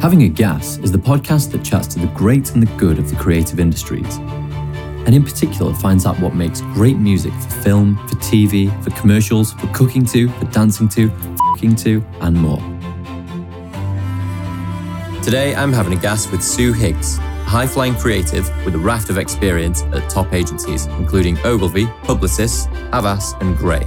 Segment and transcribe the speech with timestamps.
[0.00, 3.10] Having a Gas is the podcast that chats to the great and the good of
[3.10, 4.16] the creative industries.
[4.16, 9.52] And in particular, finds out what makes great music for film, for TV, for commercials,
[9.52, 12.56] for cooking to, for dancing to, f***ing to, and more.
[15.22, 19.10] Today, I'm having a gas with Sue Higgs, a high flying creative with a raft
[19.10, 23.86] of experience at top agencies, including Ogilvy, Publicis, Havas, and Grey.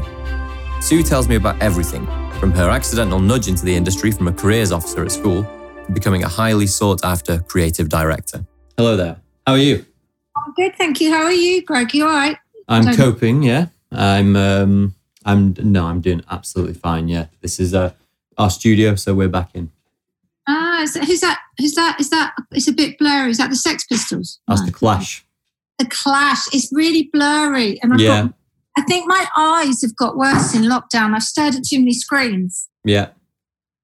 [0.79, 2.05] Sue tells me about everything
[2.39, 5.43] from her accidental nudge into the industry from a careers officer at school
[5.93, 8.45] becoming a highly sought after creative director.
[8.77, 9.17] Hello there.
[9.45, 9.85] How are you?
[10.35, 11.11] I'm good, thank you.
[11.11, 11.93] How are you, Greg?
[11.93, 12.37] You all right?
[12.67, 13.67] I'm coping, yeah.
[13.91, 17.27] I'm um I'm no, I'm doing absolutely fine, yeah.
[17.41, 17.93] This is uh
[18.37, 19.71] our studio, so we're back in.
[20.47, 21.39] Ah, is that, who's that?
[21.59, 21.97] Who's that?
[21.99, 22.33] Is that?
[22.51, 23.31] It's a bit blurry.
[23.31, 24.39] Is that the Sex Pistols?
[24.47, 24.65] That's no.
[24.65, 25.23] the Clash.
[25.79, 26.53] The Clash.
[26.53, 28.23] It's really blurry, and I've yeah.
[28.23, 28.33] got.
[28.75, 31.13] I think my eyes have got worse in lockdown.
[31.13, 32.67] I've stared at too many screens.
[32.83, 33.09] Yeah.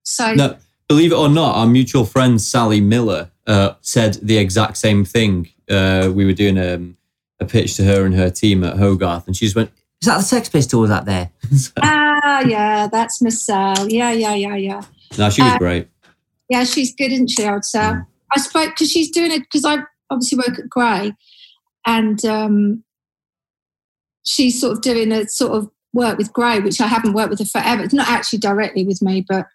[0.03, 0.58] So no,
[0.89, 5.47] believe it or not, our mutual friend Sally Miller uh, said the exact same thing.
[5.70, 6.97] Uh, we were doing a, um,
[7.39, 10.17] a, pitch to her and her team at Hogarth, and she just went, "Is that
[10.17, 13.88] the Sex Pistols out there?" so, ah, yeah, that's Miss Sal.
[13.88, 14.81] Yeah, yeah, yeah, yeah.
[15.17, 15.88] No, she was uh, great.
[16.49, 17.45] Yeah, she's good, isn't she?
[17.45, 17.80] I would say.
[17.80, 18.05] Mm.
[18.36, 19.77] I spoke because she's doing it because I
[20.09, 21.14] obviously work at Grey,
[21.86, 22.83] and um,
[24.25, 27.39] she's sort of doing a sort of work with Grey, which I haven't worked with
[27.39, 27.83] her forever.
[27.83, 29.45] It's not actually directly with me, but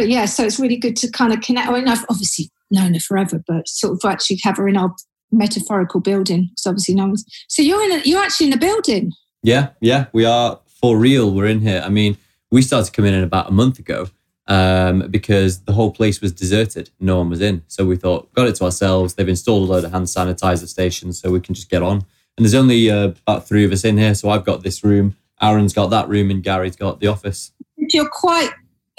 [0.00, 1.68] but yeah, so it's really good to kind of connect.
[1.68, 4.94] I mean, I've obviously known her forever, but sort of actually have her in our
[5.30, 7.22] metaphorical building because obviously no one's.
[7.48, 7.92] So you're in.
[7.92, 9.12] A, you're actually in a building.
[9.42, 11.30] Yeah, yeah, we are for real.
[11.30, 11.82] We're in here.
[11.84, 12.16] I mean,
[12.50, 14.08] we started coming in about a month ago
[14.46, 16.88] um, because the whole place was deserted.
[16.98, 17.62] No one was in.
[17.68, 19.14] So we thought, got it to ourselves.
[19.14, 22.06] They've installed a load of hand sanitizer stations so we can just get on.
[22.38, 24.14] And there's only uh, about three of us in here.
[24.14, 27.52] So I've got this room, Aaron's got that room, and Gary's got the office.
[27.76, 28.50] You're quite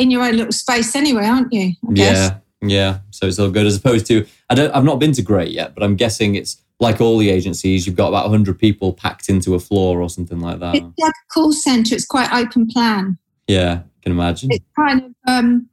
[0.02, 1.74] in your own little space anyway, aren't you?
[1.90, 3.00] Yeah, yeah.
[3.12, 4.72] So it's all good as opposed to I don't.
[4.76, 7.86] I've not been to Grey yet, but I'm guessing it's like all the agencies.
[7.86, 10.76] You've got about 100 people packed into a floor or something like that.
[10.76, 11.94] It's like a call centre.
[11.94, 13.18] It's quite open plan.
[13.48, 14.50] Yeah, can imagine.
[14.52, 15.70] It's kind of um,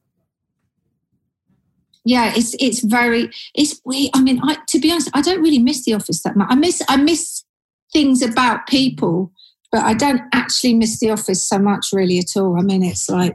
[2.05, 4.11] yeah, it's it's very it's weird.
[4.15, 6.49] I mean, I, to be honest, I don't really miss the office that much.
[6.51, 7.45] I miss I miss
[7.93, 9.33] things about people,
[9.73, 12.59] but I don't actually miss the office so much really at all.
[12.59, 13.35] I mean, it's like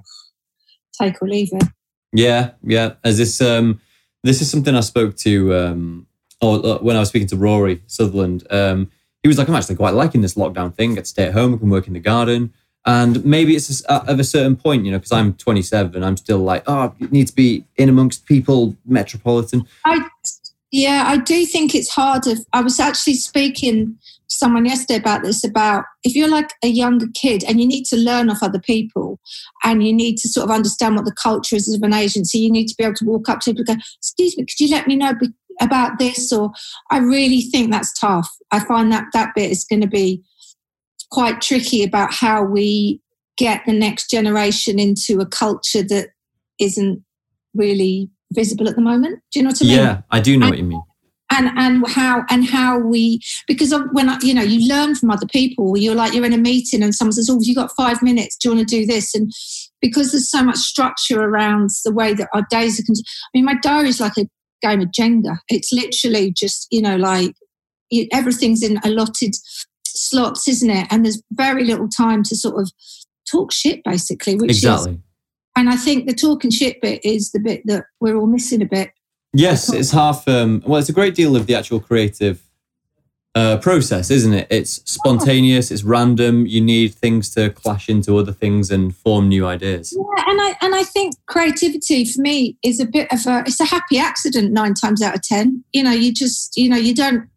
[1.00, 1.64] take or leave it.
[2.12, 2.94] Yeah, yeah.
[3.04, 3.82] As this um
[4.24, 6.08] this is something I spoke to um
[6.42, 9.78] or uh, when I was speaking to Rory Sutherland, um, he was like, I'm actually
[9.78, 10.92] quite liking this lockdown thing.
[10.92, 12.54] I get to stay at home, I can work in the garden.
[12.86, 16.64] And maybe it's at a certain point, you know, because I'm 27, I'm still like,
[16.68, 19.66] oh, you need to be in amongst people, metropolitan.
[19.86, 20.06] I,
[20.74, 22.34] yeah, I do think it's harder.
[22.52, 23.96] I was actually speaking
[24.28, 27.86] to someone yesterday about this about if you're like a younger kid and you need
[27.86, 29.20] to learn off other people
[29.64, 32.52] and you need to sort of understand what the culture is of an agency, you
[32.52, 34.72] need to be able to walk up to people and go, Excuse me, could you
[34.72, 35.14] let me know
[35.62, 36.34] about this?
[36.34, 36.52] Or
[36.90, 38.28] I really think that's tough.
[38.52, 40.24] I find that that bit is going to be
[41.12, 43.00] quite tricky about how we
[43.38, 46.08] get the next generation into a culture that
[46.58, 47.04] isn't
[47.54, 49.22] really visible at the moment.
[49.32, 49.78] Do you know what I mean?
[49.78, 50.84] Yeah, I do know and, what you mean.
[51.32, 55.78] and and how and how we because when you know you learn from other people
[55.78, 58.50] you're like you're in a meeting and someone says oh you got five minutes do
[58.50, 59.16] you want to do this?
[59.16, 59.32] And
[59.82, 63.56] because there's so much structure around the way that our days are i mean my
[63.62, 64.28] diary is like a
[64.62, 65.38] game of jenga.
[65.50, 67.34] It's literally just you know like
[68.12, 69.36] everything's in allotted
[69.86, 70.88] slots isn't it?
[70.90, 72.72] And there's very little time to sort of
[73.30, 74.94] talk shit basically which exactly.
[74.94, 74.98] is
[75.56, 78.66] and i think the talking shit bit is the bit that we're all missing a
[78.66, 78.92] bit
[79.34, 80.28] Yes, it's half.
[80.28, 82.44] Um, well, it's a great deal of the actual creative
[83.34, 84.48] uh, process, isn't it?
[84.52, 85.72] It's spontaneous.
[85.72, 86.46] It's random.
[86.46, 89.98] You need things to clash into other things and form new ideas.
[89.98, 93.40] Yeah, and I and I think creativity for me is a bit of a.
[93.40, 95.64] It's a happy accident nine times out of ten.
[95.74, 97.28] You know, you just you know you don't.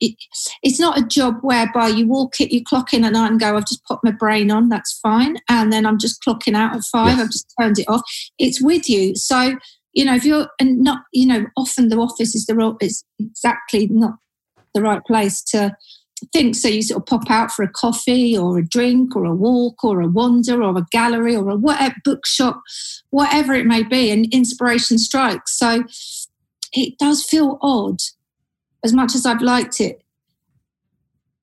[0.00, 0.16] It,
[0.62, 3.56] it's not a job whereby you walk it, you clock in at night and go,
[3.56, 5.38] I've just put my brain on, that's fine.
[5.48, 7.20] And then I'm just clocking out at five, yes.
[7.20, 8.02] I've just turned it off.
[8.38, 9.14] It's with you.
[9.14, 9.54] So
[9.94, 13.04] you know, if you're and not, you know, often the office is the role is
[13.18, 14.14] exactly not
[14.74, 15.74] the right place to
[16.32, 16.56] think.
[16.56, 19.84] So you sort of pop out for a coffee or a drink or a walk
[19.84, 22.60] or a wander or a gallery or a whatever bookshop,
[23.10, 25.56] whatever it may be, and inspiration strikes.
[25.56, 25.84] So
[26.72, 28.00] it does feel odd,
[28.84, 30.02] as much as I've liked it.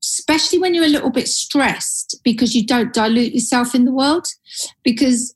[0.03, 4.25] Especially when you're a little bit stressed because you don't dilute yourself in the world.
[4.83, 5.35] Because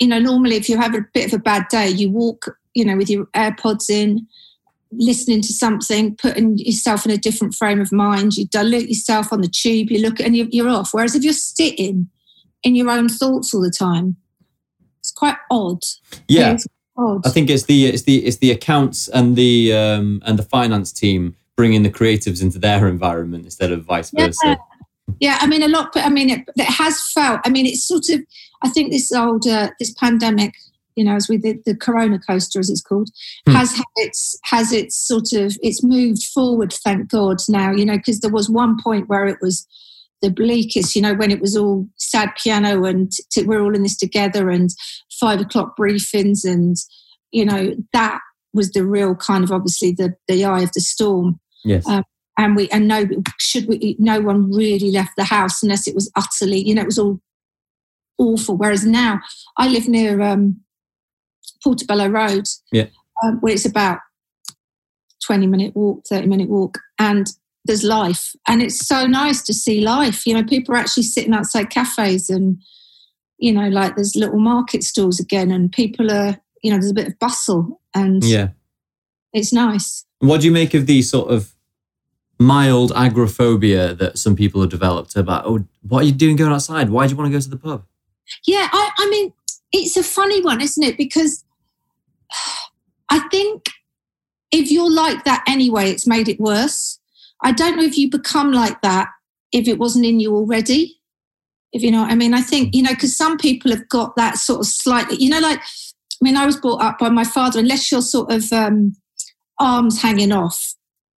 [0.00, 2.84] you know, normally if you have a bit of a bad day, you walk, you
[2.84, 4.26] know, with your AirPods in,
[4.92, 8.36] listening to something, putting yourself in a different frame of mind.
[8.36, 10.92] You dilute yourself on the tube, you look and you're off.
[10.92, 12.08] Whereas if you're sitting
[12.62, 14.16] in your own thoughts all the time,
[14.98, 15.82] it's quite odd.
[16.28, 16.56] Yeah.
[16.96, 17.26] Odd.
[17.26, 20.92] I think it's the it's the it's the accounts and the um, and the finance
[20.92, 24.26] team bringing the creatives into their environment instead of vice Yeah.
[24.26, 24.58] versa.
[25.18, 25.90] Yeah, I mean, a lot.
[25.92, 27.40] But I mean, it, it has felt.
[27.44, 28.20] I mean, it's sort of.
[28.62, 30.54] I think this old uh, this pandemic,
[30.94, 33.10] you know, as we did the Corona coaster, as it's called,
[33.46, 33.54] Hmm.
[33.54, 36.72] has had its has its sort of it's moved forward.
[36.72, 39.66] Thank God now, you know, because there was one point where it was
[40.22, 43.12] the bleakest, you know, when it was all sad piano and
[43.44, 44.70] we're all in this together and
[45.20, 46.76] five o'clock briefings and
[47.30, 48.18] you know that
[48.52, 51.86] was the real kind of obviously the the eye of the storm Yes.
[51.86, 52.04] Um,
[52.38, 53.04] and we and no
[53.38, 56.86] should we no one really left the house unless it was utterly you know it
[56.86, 57.20] was all
[58.18, 59.20] awful whereas now
[59.58, 60.60] i live near um
[61.62, 62.86] portobello road Yeah.
[63.22, 63.98] um, where it's about
[65.26, 67.26] 20 minute walk 30 minute walk and
[67.64, 71.34] there's life and it's so nice to see life you know people are actually sitting
[71.34, 72.60] outside cafes and
[73.38, 76.94] you know like there's little market stalls again and people are you know there's a
[76.94, 78.48] bit of bustle and yeah.
[79.32, 81.54] it's nice What do you make of the sort of
[82.40, 85.44] mild agoraphobia that some people have developed about?
[85.46, 86.88] Oh, what are you doing going outside?
[86.88, 87.84] Why do you want to go to the pub?
[88.46, 89.32] Yeah, I, I mean,
[89.72, 90.96] it's a funny one, isn't it?
[90.96, 91.44] Because
[93.10, 93.66] I think
[94.50, 96.98] if you're like that anyway, it's made it worse.
[97.42, 99.08] I don't know if you become like that
[99.52, 101.00] if it wasn't in you already.
[101.72, 104.16] If you know what I mean, I think, you know, because some people have got
[104.16, 107.24] that sort of slightly, you know, like, I mean, I was brought up by my
[107.24, 108.96] father, unless you're sort of um,
[109.60, 110.74] arms hanging off,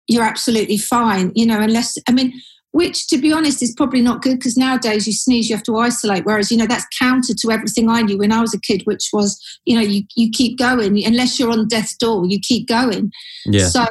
[0.07, 2.39] you're absolutely fine, you know, unless, I mean,
[2.73, 5.77] which to be honest is probably not good because nowadays you sneeze you have to
[5.77, 8.81] isolate whereas you know that's counter to everything i knew when i was a kid
[8.85, 12.67] which was you know you, you keep going unless you're on death's door you keep
[12.67, 13.11] going
[13.45, 13.67] Yeah.
[13.67, 13.85] so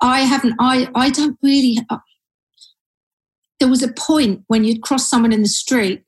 [0.00, 1.98] i haven't i i don't really uh,
[3.60, 6.02] there was a point when you'd cross someone in the street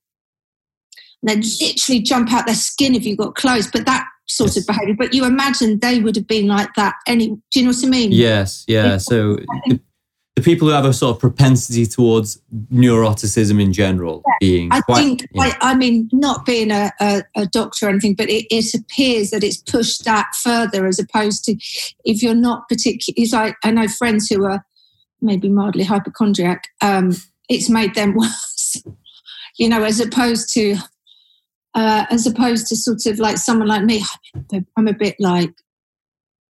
[1.23, 4.59] and they'd literally jump out their skin if you got close but that sort Yes.
[4.59, 7.71] of behavior but you imagine they would have been like that any do you know
[7.71, 8.97] what i mean Yes, yeah.
[8.99, 9.39] So
[10.37, 12.39] the people who have a sort of propensity towards
[12.71, 15.45] neuroticism in general being I quite, think, yeah.
[15.63, 19.31] I, I mean, not being a, a, a doctor or anything, but it, it appears
[19.31, 21.57] that it's pushed that further as opposed to
[22.05, 24.63] if you're not particularly, like, I know friends who are
[25.23, 27.13] maybe mildly hypochondriac, um,
[27.49, 28.83] it's made them worse,
[29.59, 30.77] you know, as opposed to,
[31.75, 34.05] uh, as opposed to sort of like someone like me,
[34.77, 35.55] I'm a bit like,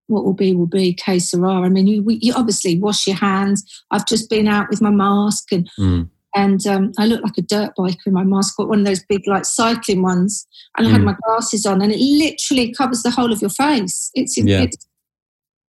[0.08, 1.54] what will be will be, que sera.
[1.60, 3.64] I mean, you, you obviously wash your hands.
[3.90, 6.08] I've just been out with my mask and Mm.
[6.34, 9.02] and um, I look like a dirt biker in my mask, got one of those
[9.08, 11.04] big like cycling ones, and I had Mm.
[11.06, 14.10] my glasses on, and it literally covers the whole of your face.
[14.14, 14.62] It's Yeah.
[14.62, 14.86] it's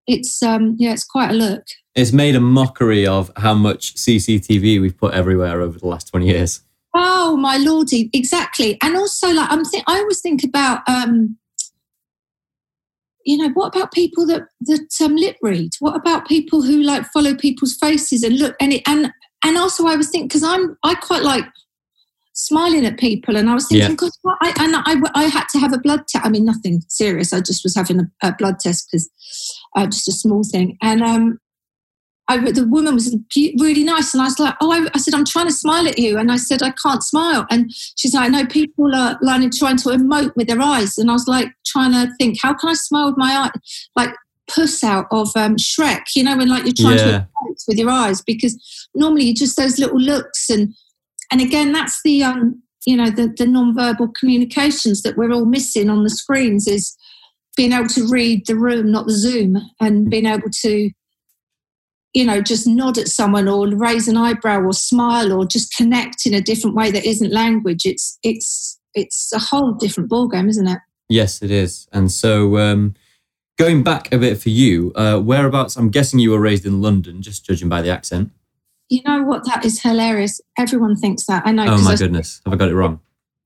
[0.07, 1.63] it's um yeah, it's quite a look.
[1.95, 6.27] It's made a mockery of how much CCTV we've put everywhere over the last 20
[6.27, 6.61] years.
[6.93, 8.77] Oh my lordy, exactly.
[8.81, 11.37] And also, like I'm think I always think about um,
[13.25, 15.71] you know, what about people that that um, lip read?
[15.79, 19.11] What about people who like follow people's faces and look and it, and
[19.43, 21.45] and also I was thinking because I'm I quite like
[22.33, 23.95] smiling at people and I was thinking, Yeah.
[23.95, 24.37] God, what?
[24.41, 26.25] I, and I, I had to have a blood test.
[26.25, 27.33] I mean, nothing serious.
[27.33, 29.09] I just was having a, a blood test because
[29.75, 30.77] uh, just a small thing.
[30.81, 31.39] And um,
[32.27, 33.15] I, the woman was
[33.59, 35.99] really nice, and I was like, "Oh," I, I said, "I'm trying to smile at
[35.99, 39.77] you," and I said, "I can't smile," and she's like, "No, people are like trying
[39.77, 42.73] to emote with their eyes," and I was like, trying to think, "How can I
[42.73, 43.51] smile with my eye?"
[43.95, 44.09] Like
[44.47, 47.19] puss out of um, Shrek, you know, when like you're trying Yeah.
[47.19, 50.73] to emote with your eyes, because normally you just those little looks, and
[51.31, 55.89] and again, that's the um, you know, the the non-verbal communications that we're all missing
[55.91, 56.95] on the screens is
[57.55, 60.89] being able to read the room, not the Zoom, and being able to
[62.15, 66.25] you know, just nod at someone or raise an eyebrow or smile or just connect
[66.25, 67.85] in a different way that isn't language.
[67.85, 70.79] It's it's it's a whole different ballgame, isn't it?
[71.09, 71.87] Yes, it is.
[71.91, 72.95] And so, um,
[73.59, 75.75] going back a bit for you, uh, whereabouts?
[75.75, 78.31] I'm guessing you were raised in London, just judging by the accent.
[78.87, 79.45] You know what?
[79.45, 80.39] That is hilarious.
[80.57, 81.43] Everyone thinks that.
[81.45, 81.65] I know.
[81.67, 83.01] Oh my I, goodness, have I got it wrong?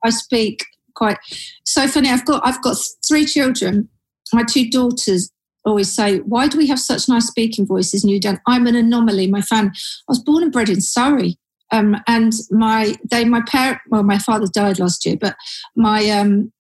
[0.06, 1.18] I speak quite
[1.66, 2.10] so funny.
[2.10, 3.90] I've got I've got three children.
[4.32, 5.32] My two daughters
[5.66, 8.76] always say, "Why do we have such nice speaking voices and you don't?" I'm an
[8.76, 9.28] anomaly.
[9.28, 9.72] My family.
[9.74, 11.38] I was born and bred in Surrey,
[11.72, 13.80] um, and my they my parent.
[13.90, 15.36] Well, my father died last year, but
[15.76, 16.52] my um,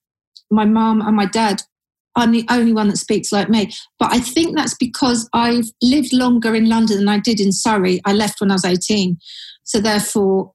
[0.51, 1.63] my mom and my dad.
[2.15, 3.71] I'm the only one that speaks like me.
[3.97, 8.01] But I think that's because I've lived longer in London than I did in Surrey.
[8.03, 9.17] I left when I was 18.
[9.63, 10.51] So therefore,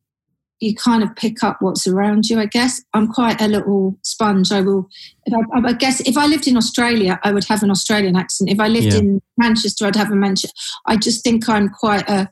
[0.64, 2.82] you kind of pick up what's around you, I guess.
[2.94, 4.50] I'm quite a little sponge.
[4.50, 4.88] I will,
[5.26, 8.50] if I, I guess, if I lived in Australia, I would have an Australian accent.
[8.50, 8.98] If I lived Yeah.
[9.00, 10.54] in Manchester, I'd have a Manchester.
[10.86, 12.30] I just think I'm quite a,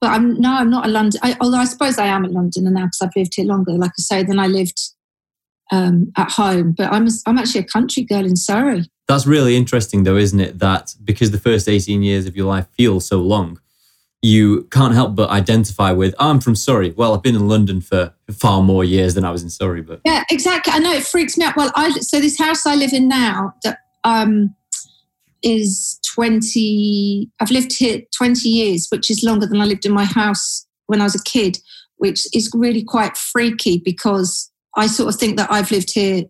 [0.00, 1.20] but I'm no, I'm not a London.
[1.22, 3.72] I, although I suppose I am a Londoner now because I've lived here longer.
[3.72, 4.80] Like I say, than I lived
[5.70, 6.72] um, at home.
[6.76, 8.90] But I'm, a, I'm actually a country girl in Surrey.
[9.08, 10.58] That's really interesting, though, isn't it?
[10.60, 13.60] That because the first 18 years of your life feel so long,
[14.22, 16.90] you can't help but identify with, oh, I'm from Surrey.
[16.90, 19.80] Well, I've been in London for far more years than I was in Surrey.
[19.80, 20.72] But yeah, exactly.
[20.72, 21.56] I know it freaks me out.
[21.56, 24.54] Well, I so this house I live in now that um,
[25.42, 27.30] is 20.
[27.40, 31.00] I've lived here 20 years, which is longer than I lived in my house when
[31.00, 31.58] I was a kid,
[31.96, 36.24] which is really quite freaky because I sort of think that I've lived here.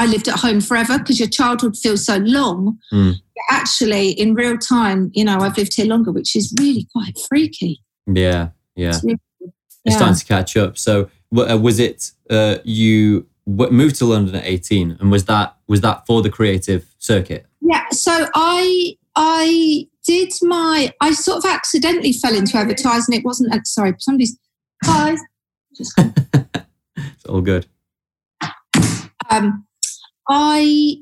[0.00, 2.78] I lived at home forever because your childhood feels so long.
[2.92, 7.16] Mm actually in real time, you know, I've lived here longer, which is really quite
[7.28, 7.82] freaky.
[8.06, 8.90] Yeah, yeah.
[8.90, 9.48] It's, really, yeah.
[9.84, 10.76] it's starting to catch up.
[10.76, 15.80] So, uh, was it uh, you moved to London at eighteen, and was that was
[15.82, 17.46] that for the creative circuit?
[17.60, 17.84] Yeah.
[17.90, 23.14] So I I did my I sort of accidentally fell into advertising.
[23.14, 24.38] It wasn't uh, sorry, somebody's
[24.84, 25.16] hi.
[25.78, 27.66] it's all good.
[29.30, 29.64] Um,
[30.30, 30.98] I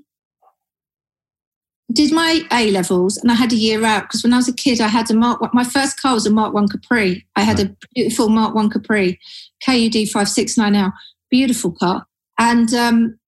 [1.93, 4.55] did my A levels and I had a year out because when I was a
[4.55, 5.43] kid, I had a Mark.
[5.53, 7.27] My first car was a Mark One Capri.
[7.37, 9.21] I had a beautiful Mark One Capri,
[9.67, 10.93] KUD five six nine L,
[11.31, 12.07] beautiful car.
[12.39, 13.19] And um,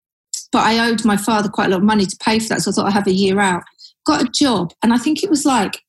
[0.52, 2.70] but I owed my father quite a lot of money to pay for that, so
[2.70, 3.62] I thought I'd have a year out.
[4.06, 5.82] Got a job, and I think it was like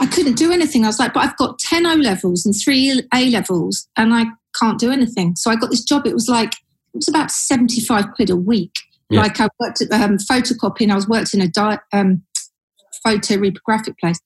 [0.00, 0.82] I couldn't do anything.
[0.84, 4.26] I was like, but I've got ten O levels and three A levels, and I
[4.58, 5.36] can't do anything.
[5.36, 6.06] So I got this job.
[6.08, 6.54] It was like
[6.94, 8.72] it was about seventy five quid a week
[9.10, 9.22] yeah.
[9.22, 12.22] Like I worked at um, photocopying, I was worked in a di- um,
[13.02, 14.20] photo reprographic place.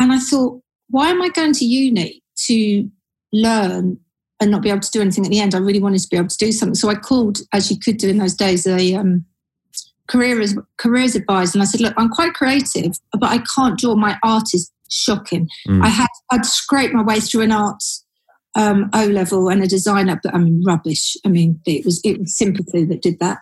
[0.00, 2.88] And I thought, why am I going to uni to
[3.32, 3.98] learn
[4.40, 5.54] and not be able to do anything at the end?
[5.54, 6.74] I really wanted to be able to do something.
[6.74, 9.24] So I called, as you could do in those days, a um,
[10.08, 11.58] careers, careers advisor.
[11.58, 13.94] And I said, look, I'm quite creative, but I can't draw.
[13.94, 15.48] My art is shocking.
[15.68, 15.82] Mm.
[15.82, 18.04] I had, I'd scrape my way through an arts
[18.54, 21.16] um, O level and a designer, but I mean rubbish.
[21.24, 23.38] I mean it was it was sympathy that did that.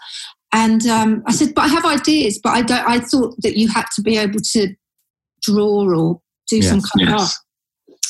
[0.52, 2.87] And um, I said, but I have ideas, but I don't.
[2.88, 4.75] I thought that you had to be able to
[5.42, 7.12] draw or do yes, some kind yes.
[7.12, 7.32] of art.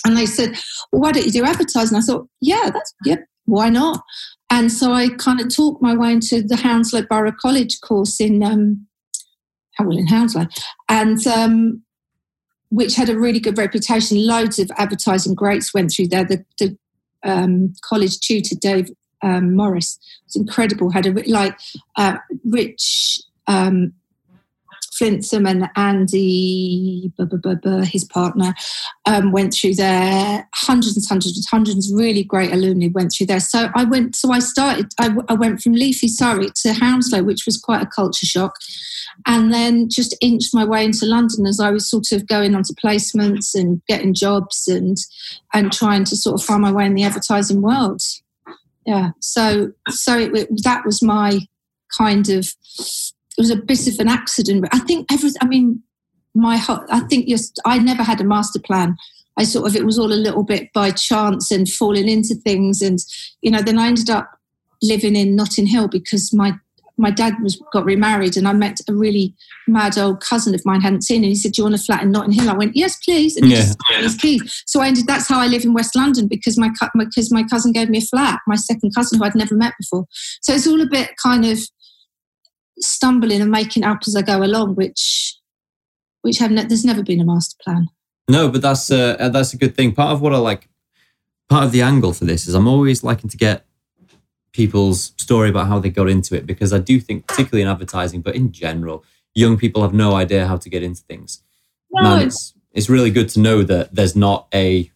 [0.05, 0.59] And they said,
[0.91, 1.97] well, why don't you do advertising?
[1.97, 4.03] I thought, yeah, that's yeah, why not?
[4.51, 8.43] And so I kind of talked my way into the Hounslow Borough College course in
[8.43, 8.87] um,
[9.79, 10.47] well in Hounslow,
[10.89, 11.83] and um,
[12.71, 14.27] which had a really good reputation.
[14.27, 16.25] Loads of advertising greats went through there.
[16.25, 16.77] The, the
[17.25, 18.91] um, college tutor Dave
[19.23, 19.99] um, Morris.
[20.27, 20.91] It's incredible.
[20.91, 21.59] Had a like
[21.97, 23.93] uh, Rich um,
[24.93, 28.55] Flintham and Andy, blah, blah, blah, his partner,
[29.07, 30.47] um, went through there.
[30.55, 33.41] Hundreds and hundreds and hundreds of really great alumni went through there.
[33.41, 34.15] So I went.
[34.15, 34.93] So I started.
[35.01, 38.55] I, I went from leafy Surrey to Hounslow, which was quite a culture shock,
[39.27, 42.75] and then just inched my way into London as I was sort of going onto
[42.75, 44.97] placements and getting jobs and
[45.55, 48.03] and trying to sort of find my way in the advertising world
[48.87, 49.11] yeah.
[49.21, 51.41] So so it, it, that was my
[51.97, 52.47] kind of
[52.79, 55.83] it was a bit of an accident i think every i mean
[56.35, 58.97] my i think just i never had a master plan.
[59.39, 62.83] I sort of it was all a little bit by chance and falling into things
[62.83, 62.99] and
[63.41, 64.31] you know then i ended up
[64.83, 66.53] living in notting hill because my
[66.97, 69.35] my dad was got remarried and I met a really
[69.67, 72.03] mad old cousin of mine hadn't seen and he said, Do you want a flat
[72.03, 72.51] in Notting Hill?
[72.51, 73.37] I went, Yes, please.
[73.37, 73.61] And he yeah.
[73.61, 74.63] just his keys.
[74.67, 77.73] So I ended that's how I live in West London because my because my cousin
[77.73, 80.07] gave me a flat, my second cousin who I'd never met before.
[80.43, 81.59] So it's all a bit kind of
[82.79, 85.37] stumbling and making up as I go along, which
[86.23, 87.89] which have ne- there's never been a master plan.
[88.29, 89.93] No, but that's uh, that's a good thing.
[89.93, 90.69] Part of what I like,
[91.49, 93.67] part of the angle for this is I'm always liking to get
[94.53, 98.21] people's story about how they got into it because I do think, particularly in advertising,
[98.21, 99.05] but in general,
[99.35, 101.43] young people have no idea how to get into things.
[101.91, 102.03] No.
[102.03, 104.91] Man, it's it's really good to know that there's not a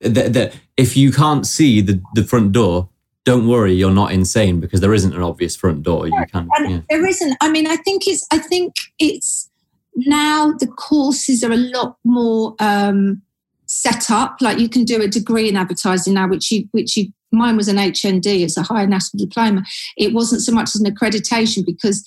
[0.00, 2.88] that, that if you can't see the, the front door,
[3.24, 6.06] don't worry, you're not insane because there isn't an obvious front door.
[6.06, 6.80] You can yeah.
[6.88, 7.36] there isn't.
[7.40, 9.50] I mean, I think it's I think it's
[9.94, 13.22] now the courses are a lot more um
[13.66, 14.38] set up.
[14.40, 17.68] Like you can do a degree in advertising now, which you which you mine was
[17.68, 19.62] an HND, it's a higher national diploma.
[19.96, 22.04] It wasn't so much as an accreditation because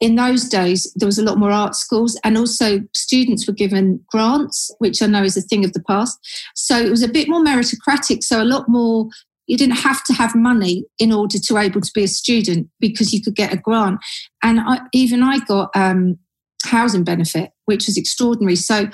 [0.00, 4.02] in those days there was a lot more art schools and also students were given
[4.10, 6.18] grants, which I know is a thing of the past.
[6.54, 8.22] So it was a bit more meritocratic.
[8.22, 9.08] So a lot more
[9.50, 13.12] you didn't have to have money in order to able to be a student because
[13.12, 13.98] you could get a grant.
[14.44, 16.18] And I, even I got um,
[16.64, 18.54] housing benefit, which was extraordinary.
[18.54, 18.88] So,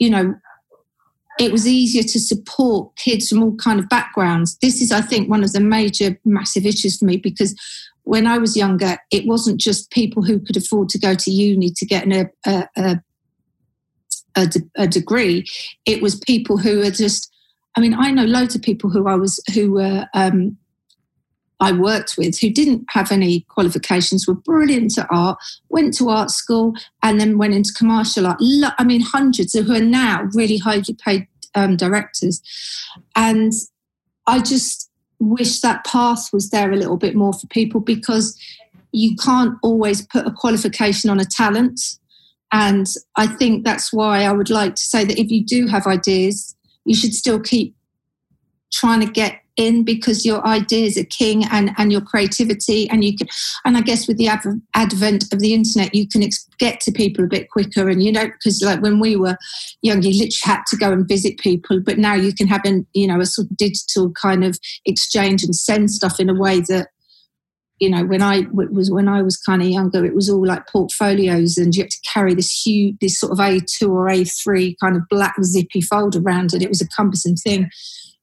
[0.00, 0.34] you know,
[1.38, 4.58] it was easier to support kids from all kind of backgrounds.
[4.58, 7.54] This is, I think, one of the major, massive issues for me because
[8.04, 11.70] when I was younger, it wasn't just people who could afford to go to uni
[11.70, 13.02] to get an, a, a,
[14.36, 15.46] a, a degree.
[15.86, 17.28] It was people who are just.
[17.74, 20.58] I mean, I know loads of people who I was who were um,
[21.62, 25.38] I worked with who didn't have any qualifications were brilliant at art,
[25.68, 28.40] went to art school, and then went into commercial art.
[28.40, 32.42] I mean, hundreds of who are now really highly paid um, directors.
[33.14, 33.52] And
[34.26, 34.90] I just
[35.20, 38.36] wish that path was there a little bit more for people because
[38.90, 41.80] you can't always put a qualification on a talent.
[42.50, 45.86] And I think that's why I would like to say that if you do have
[45.86, 47.76] ideas, you should still keep
[48.72, 53.16] trying to get in because your ideas are king and, and your creativity and you
[53.16, 53.28] can
[53.64, 54.28] and i guess with the
[54.74, 58.10] advent of the internet you can ex- get to people a bit quicker and you
[58.10, 59.36] know because like when we were
[59.82, 62.86] young you literally had to go and visit people but now you can have an
[62.94, 66.60] you know a sort of digital kind of exchange and send stuff in a way
[66.60, 66.88] that
[67.78, 70.66] you know when i was when i was kind of younger it was all like
[70.68, 74.96] portfolios and you had to carry this huge this sort of a2 or a3 kind
[74.96, 77.68] of black zippy folder around and it was a cumbersome thing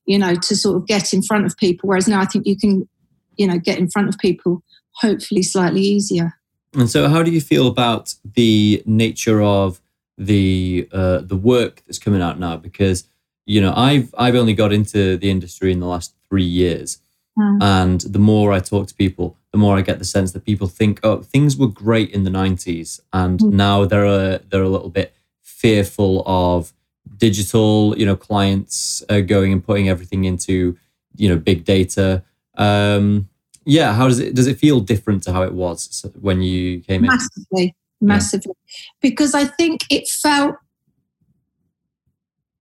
[0.10, 1.88] you know, to sort of get in front of people.
[1.88, 2.90] Whereas now I think you can,
[3.38, 4.64] you know, get in front of people
[4.94, 6.34] hopefully slightly easier.
[6.74, 9.80] And so, how do you feel about the nature of
[10.18, 12.58] the uh, the work that's coming out now?
[12.58, 13.08] Because
[13.46, 17.00] you know, I've I've only got into the industry in the last three years,
[17.38, 17.60] mm.
[17.62, 20.68] and the more I talk to people, the more I get the sense that people
[20.68, 23.52] think, oh, things were great in the '90s, and mm.
[23.52, 26.74] now they're a, they're a little bit fearful of
[27.20, 30.78] digital, you know, clients uh, going and putting everything into,
[31.16, 32.24] you know, big data.
[32.58, 33.30] Um,
[33.66, 37.04] yeah, how does it does it feel different to how it was when you came
[37.04, 37.08] in?
[37.08, 38.74] Massively, massively, yeah.
[39.02, 40.56] because I think it felt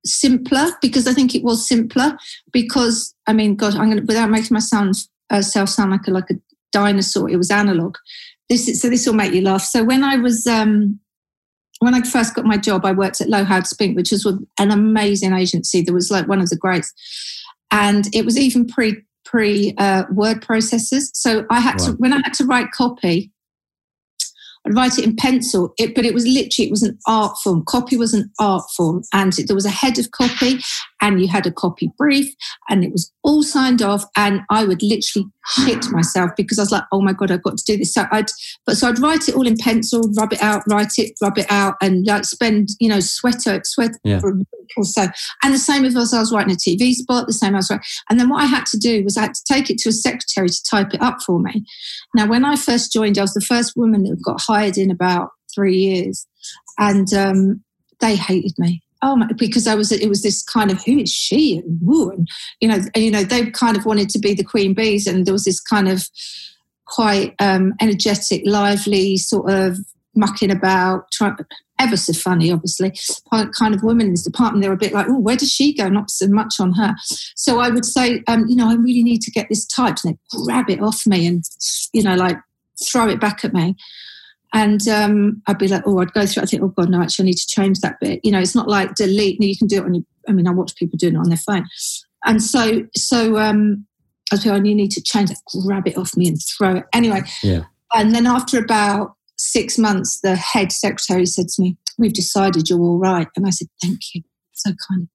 [0.04, 2.16] simpler because I think it was simpler
[2.52, 4.94] because I mean, God, I'm to without making my sound
[5.30, 6.34] uh, sound like a like a
[6.72, 7.30] dinosaur.
[7.30, 7.96] It was analog.
[8.48, 9.62] This is, so this will make you laugh.
[9.62, 11.00] So when I was um,
[11.80, 14.26] when I first got my job, I worked at Lowe Howard Spink, which was
[14.58, 15.82] an amazing agency.
[15.82, 16.92] That was like one of the greats,
[17.70, 21.10] and it was even pre pre uh, word processors.
[21.14, 21.86] So I had wow.
[21.86, 23.30] to when I had to write copy,
[24.68, 25.72] I'd write it in pencil.
[25.78, 27.64] It, but it was literally it was an art form.
[27.66, 30.58] Copy was an art form, and there was a head of copy,
[31.00, 32.32] and you had a copy brief,
[32.68, 34.04] and it was all signed off.
[34.16, 37.56] And I would literally shit myself because I was like, oh my god, I've got
[37.56, 37.94] to do this.
[37.94, 38.30] So I'd
[38.66, 41.46] but so I'd write it all in pencil, rub it out, write it, rub it
[41.50, 44.20] out, and like spend you know sweat uh, sweat yeah.
[44.20, 45.06] for a week or so.
[45.42, 47.84] And the same if I was writing a TV spot, the same I was writing.
[48.10, 49.92] And then what I had to do was I had to take it to a
[49.92, 51.64] secretary to type it up for me.
[52.14, 55.30] Now when I first joined, I was the first woman that got hired in about
[55.54, 56.26] three years,
[56.78, 57.62] and um,
[58.00, 61.12] they hated me oh my, because I was it was this kind of who is
[61.12, 62.28] she and and
[62.60, 65.24] you know and, you know they kind of wanted to be the queen bees and
[65.24, 66.02] there was this kind of
[66.88, 69.78] quite um, energetic, lively, sort of
[70.14, 71.36] mucking about, trying,
[71.78, 72.92] ever so funny, obviously,
[73.30, 74.62] kind of women in this department.
[74.62, 75.88] They're a bit like, oh, where does she go?
[75.88, 76.96] Not so much on her.
[77.36, 80.14] So I would say, um, you know, I really need to get this typed, and
[80.14, 81.44] they grab it off me and,
[81.92, 82.38] you know, like
[82.84, 83.76] throw it back at me.
[84.54, 86.42] And um, I'd be like, oh, I'd go through.
[86.42, 88.20] I think, oh God, no, actually, I need to change that bit.
[88.24, 89.40] You know, it's not like delete.
[89.40, 90.04] No, you can do it on your.
[90.28, 91.66] I mean, I watch people doing it on their phone,
[92.24, 93.86] and so so um,
[94.30, 95.38] I was like, oh, you need to change that.
[95.64, 96.84] Grab it off me and throw it.
[96.92, 97.64] Anyway, yeah.
[97.94, 102.80] And then after about six months, the head secretary said to me, "We've decided you're
[102.80, 105.08] all right." And I said, "Thank you, so kind."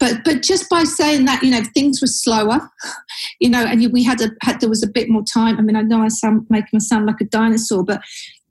[0.00, 2.60] But but just by saying that, you know, things were slower,
[3.40, 5.58] you know, and we had a had there was a bit more time.
[5.58, 8.00] I mean, I know I sound making me sound like a dinosaur, but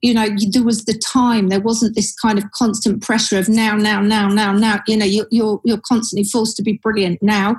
[0.02, 3.76] you know there was the time there wasn't this kind of constant pressure of now
[3.76, 7.56] now now now now you know you're you're, you're constantly forced to be brilliant now.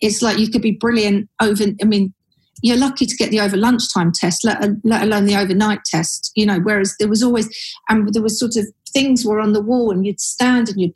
[0.00, 2.12] It's like you could be brilliant over i mean
[2.62, 6.46] you're lucky to get the over lunchtime test let, let alone the overnight test you
[6.46, 7.48] know whereas there was always
[7.88, 10.94] and there was sort of things were on the wall and you'd stand and you'd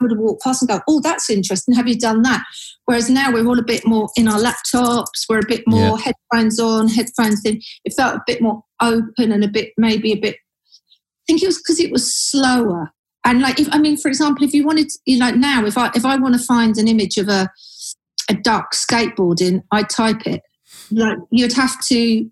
[0.00, 1.74] would walk past and go, "Oh, that's interesting.
[1.74, 2.44] Have you done that?"
[2.84, 5.26] Whereas now we're all a bit more in our laptops.
[5.28, 6.12] We're a bit more yeah.
[6.32, 7.60] headphones on, headphones in.
[7.84, 10.36] It felt a bit more open and a bit maybe a bit.
[10.36, 12.92] I think it was because it was slower.
[13.24, 15.76] And like, if I mean, for example, if you wanted, to, you know, now if
[15.76, 17.50] I if I want to find an image of a
[18.30, 20.42] a duck skateboarding, I type it.
[20.90, 22.30] Like you'd have to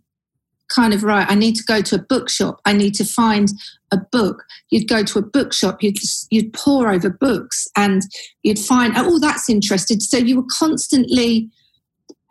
[0.69, 1.27] kind of right.
[1.29, 2.61] I need to go to a bookshop.
[2.65, 3.49] I need to find
[3.93, 4.45] a book.
[4.71, 5.83] You'd go to a bookshop.
[5.83, 5.97] You'd
[6.31, 8.03] you'd pore over books, and
[8.43, 10.01] you'd find oh that's interesting.
[10.01, 11.51] So you were constantly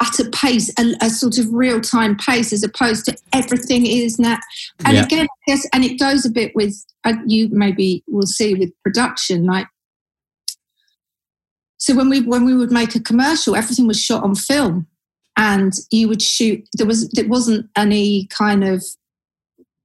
[0.02, 4.20] at a pace, a, a sort of real time pace, as opposed to everything is
[4.20, 4.38] now.
[4.84, 5.06] And yeah.
[5.06, 7.50] again, yes, and it goes a bit with uh, you.
[7.52, 9.68] Maybe we'll see with production, like.
[11.78, 14.88] So when we when we would make a commercial, everything was shot on film,
[15.38, 16.68] and you would shoot.
[16.74, 18.84] There was there wasn't any kind of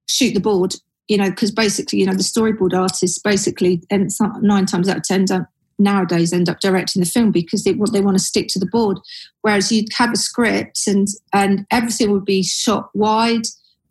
[0.08, 0.76] shoot the board,
[1.08, 4.10] you know, because basically, you know, the storyboard artists basically, and
[4.40, 5.46] nine times out of ten don't
[5.80, 8.98] nowadays end up directing the film because they they want to stick to the board.
[9.42, 13.46] Whereas you'd have a script and and everything would be shot wide,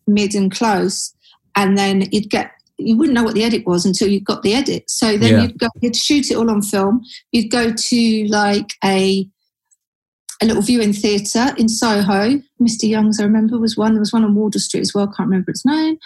[0.08, 1.14] mid, and close,
[1.56, 4.54] and then you'd get you wouldn't know what the edit was until you got the
[4.54, 4.90] edit.
[4.90, 5.42] So then yeah.
[5.42, 7.04] you'd go you'd shoot it all on film.
[7.32, 9.28] You'd go to like a
[10.42, 12.42] a little viewing theatre in Soho.
[12.62, 12.88] Mr.
[12.88, 13.94] Young's, I remember, was one.
[13.94, 15.08] There was one on Wardour Street as well.
[15.08, 15.98] Can't remember its name.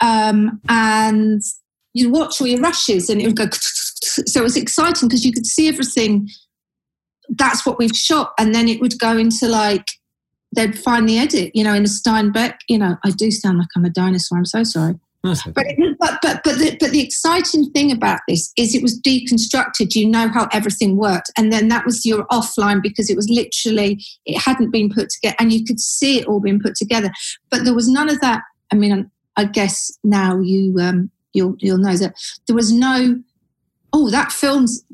[0.00, 1.42] Um, and
[1.92, 3.48] you'd watch all your rushes, and it would go.
[4.02, 6.28] So it was exciting because you could see everything.
[7.28, 9.86] That's what we've shot, and then it would go into like
[10.56, 12.56] they'd find the edit, you know, in a Steenbeck.
[12.66, 14.38] You know, I do sound like I'm a dinosaur.
[14.38, 14.98] I'm so sorry.
[15.22, 15.36] But,
[15.98, 19.94] but but but the, but the exciting thing about this is it was deconstructed.
[19.94, 24.02] You know how everything worked, and then that was your offline because it was literally
[24.24, 27.10] it hadn't been put together, and you could see it all being put together.
[27.50, 28.42] But there was none of that.
[28.72, 32.14] I mean, I guess now you um, you'll you'll know that
[32.46, 33.20] there was no.
[33.92, 34.84] Oh, that film's.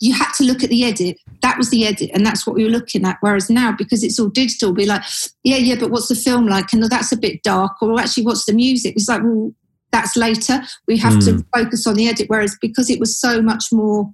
[0.00, 1.18] You had to look at the edit.
[1.42, 3.18] That was the edit, and that's what we were looking at.
[3.20, 5.02] Whereas now, because it's all digital, be like,
[5.44, 6.72] yeah, yeah, but what's the film like?
[6.72, 7.80] And that's a bit dark.
[7.80, 8.94] Or actually, what's the music?
[8.96, 9.52] It's like, well,
[9.92, 10.60] that's later.
[10.86, 11.24] We have mm.
[11.24, 11.40] to hmm.
[11.54, 12.28] focus on the edit.
[12.28, 14.10] Whereas because it was so much more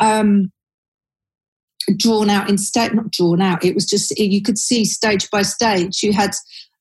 [0.00, 0.52] um,
[1.96, 6.02] drawn out instead, not drawn out, it was just, you could see stage by stage.
[6.02, 6.32] You had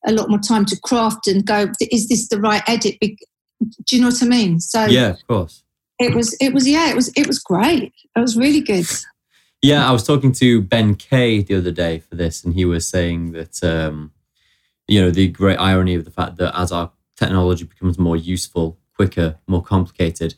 [0.06, 2.98] a lot more time to craft and go, is this the right edit?
[3.00, 4.60] Do you know what I mean?
[4.60, 5.64] So yeah, of course.
[6.00, 7.94] It was, it was, yeah, it was, it was great.
[8.16, 8.86] It was really good.
[9.64, 12.88] Yeah, I was talking to Ben Kay the other day for this, and he was
[12.88, 14.12] saying that, um,
[14.88, 18.78] you know, the great irony of the fact that as our technology becomes more useful,
[18.96, 20.36] quicker, more complicated.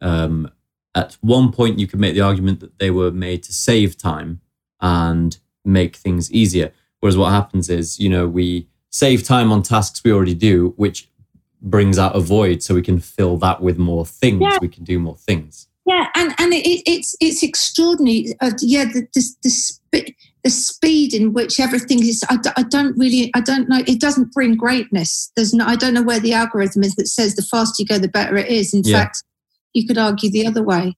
[0.00, 0.50] Um,
[0.94, 4.40] at one point, you could make the argument that they were made to save time
[4.80, 6.72] and make things easier.
[7.00, 11.08] Whereas what happens is, you know, we save time on tasks we already do, which
[11.62, 14.40] brings out a void so we can fill that with more things.
[14.40, 14.58] Yeah.
[14.60, 15.68] We can do more things.
[15.86, 18.34] Yeah, and and it, it's it's extraordinary.
[18.40, 23.30] Uh, yeah, the the, the the speed in which everything is I, I, don't really
[23.34, 25.30] i don't know it doesn't bring greatness.
[25.36, 27.98] There's no i don't know where the algorithm is that says the faster you go
[27.98, 28.72] the better it is.
[28.74, 28.98] In yeah.
[28.98, 29.22] fact
[29.74, 30.96] you could argue the other way.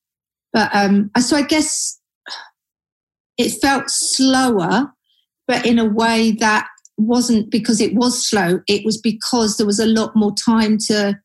[0.53, 1.99] But um so i guess
[3.39, 4.93] it felt slower
[5.49, 8.61] but in a way that wasn't because it was slow.
[8.69, 11.19] It was because there was a lot more time to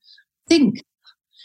[0.47, 0.83] think.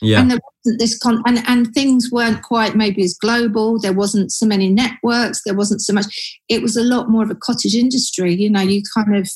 [0.01, 0.21] Yeah.
[0.21, 3.79] And there this con and, and things weren't quite maybe as global.
[3.79, 5.42] There wasn't so many networks.
[5.44, 6.40] There wasn't so much.
[6.48, 8.35] It was a lot more of a cottage industry.
[8.35, 9.29] You know, you kind of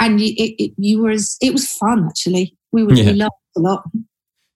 [0.00, 2.56] and you it, it you were as, it was fun actually.
[2.72, 3.12] We were yeah.
[3.12, 3.84] we laughed a lot.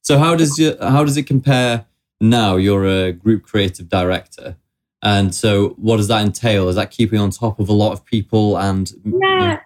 [0.03, 1.87] So how does you how does it compare
[2.21, 2.57] now?
[2.57, 4.57] You're a group creative director.
[5.05, 6.69] And so, what does that entail?
[6.69, 9.59] Is that keeping on top of a lot of people and yeah,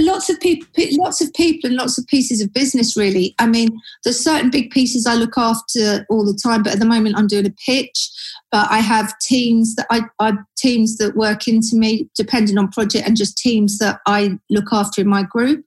[0.00, 3.68] lots of people lots of people and lots of pieces of business really i mean
[4.04, 7.26] there's certain big pieces i look after all the time but at the moment i'm
[7.26, 8.10] doing a pitch
[8.50, 13.06] but i have teams that i, I teams that work into me depending on project
[13.06, 15.64] and just teams that i look after in my group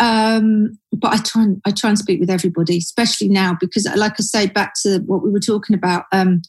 [0.00, 4.14] um, but I try and I try and speak with everybody, especially now because, like
[4.18, 6.06] I say, back to what we were talking about.
[6.10, 6.42] Um,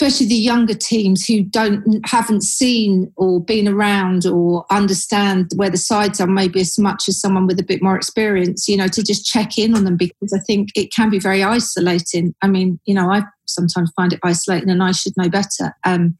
[0.00, 5.76] especially the younger teams who don't haven't seen or been around or understand where the
[5.76, 9.02] sides are maybe as much as someone with a bit more experience you know to
[9.02, 12.34] just check in on them because i think it can be very isolating.
[12.40, 15.76] I mean you know i sometimes find it isolating and i should know better.
[15.84, 16.16] Um,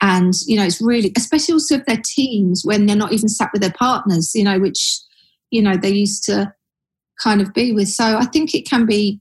[0.00, 3.50] and you know it's really especially also if they're teams when they're not even sat
[3.52, 4.98] with their partners you know which
[5.50, 6.52] you know they used to
[7.22, 7.88] kind of be with.
[7.88, 9.20] So i think it can be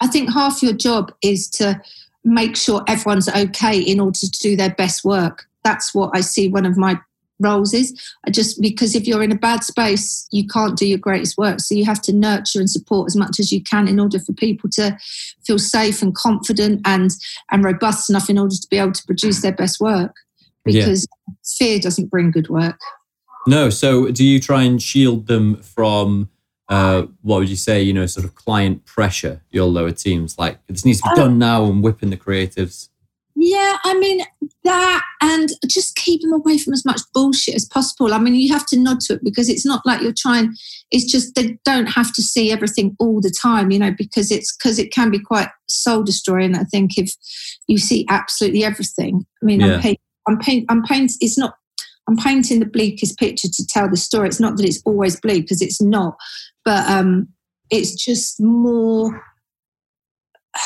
[0.00, 1.80] i think half your job is to
[2.24, 5.46] make sure everyone's okay in order to do their best work.
[5.62, 6.98] That's what I see one of my
[7.40, 7.98] roles is.
[8.26, 11.60] I just because if you're in a bad space, you can't do your greatest work.
[11.60, 14.32] So you have to nurture and support as much as you can in order for
[14.32, 14.96] people to
[15.46, 17.10] feel safe and confident and
[17.50, 20.14] and robust enough in order to be able to produce their best work.
[20.64, 21.34] Because yeah.
[21.58, 22.78] fear doesn't bring good work.
[23.46, 23.68] No.
[23.68, 26.30] So do you try and shield them from
[26.68, 30.38] uh, what would you say, you know, sort of client pressure your lower teams?
[30.38, 32.88] Like this needs to be done now and whipping the creatives.
[33.36, 34.24] Yeah, I mean
[34.62, 38.14] that, and just keep them away from as much bullshit as possible.
[38.14, 40.54] I mean, you have to nod to it because it's not like you're trying.
[40.92, 44.56] It's just they don't have to see everything all the time, you know, because it's
[44.56, 46.54] because it can be quite soul destroying.
[46.54, 47.12] I think if
[47.66, 49.26] you see absolutely everything.
[49.42, 49.74] I mean, yeah.
[49.74, 51.12] I'm paint, I'm paint, I'm paint.
[51.20, 51.56] It's not.
[52.06, 54.28] I'm painting the bleakest picture to tell the story.
[54.28, 56.16] It's not that it's always bleak because it's not,
[56.64, 57.28] but um,
[57.70, 59.22] it's just more.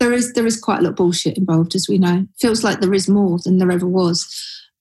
[0.00, 2.24] There is there is quite a lot of bullshit involved, as we know.
[2.38, 4.32] Feels like there is more than there ever was,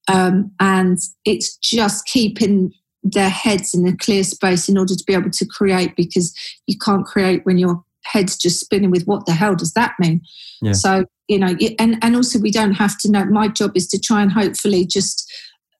[0.07, 5.15] um, and it's just keeping their heads in a clear space in order to be
[5.15, 6.35] able to create because
[6.67, 10.21] you can't create when your heads just spinning with what the hell does that mean?
[10.61, 10.73] Yeah.
[10.73, 13.25] So, you know, and, and also we don't have to know.
[13.25, 15.31] My job is to try and hopefully just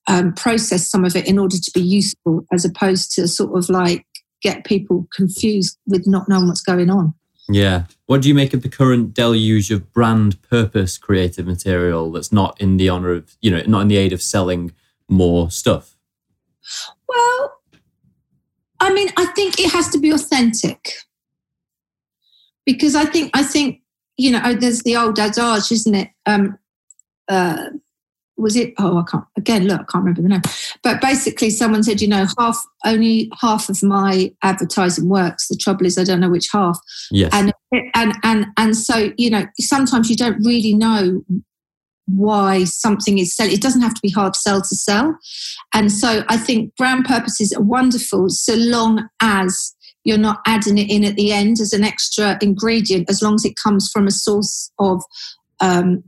[0.08, 3.70] um, process some of it in order to be useful as opposed to sort of
[3.70, 4.06] like
[4.42, 7.14] get people confused with not knowing what's going on.
[7.50, 7.86] Yeah.
[8.08, 12.60] What do you make of the current deluge of brand purpose creative material that's not
[12.60, 14.74] in the honor of, you know, not in the aid of selling
[15.08, 15.96] more stuff?
[17.08, 17.62] Well,
[18.80, 20.90] I mean, I think it has to be authentic
[22.66, 23.82] because I think I think
[24.18, 26.10] you know oh, there's the old adage, isn't it?
[26.28, 26.60] Um,
[27.28, 27.70] uh,
[28.38, 28.74] was it?
[28.78, 29.26] Oh, I can't.
[29.36, 30.42] Again, look, I can't remember the name.
[30.84, 35.48] But basically, someone said, you know, half only half of my advertising works.
[35.48, 36.80] The trouble is, I don't know which half.
[37.12, 37.32] Yes.
[37.34, 37.54] And
[37.96, 41.24] and and and so you know, sometimes you don't really know
[42.08, 43.54] why something is selling.
[43.54, 45.18] It doesn't have to be hard sell to sell.
[45.74, 50.90] And so I think brand purposes are wonderful so long as you're not adding it
[50.90, 54.12] in at the end as an extra ingredient, as long as it comes from a
[54.12, 55.04] source of
[55.60, 56.04] um,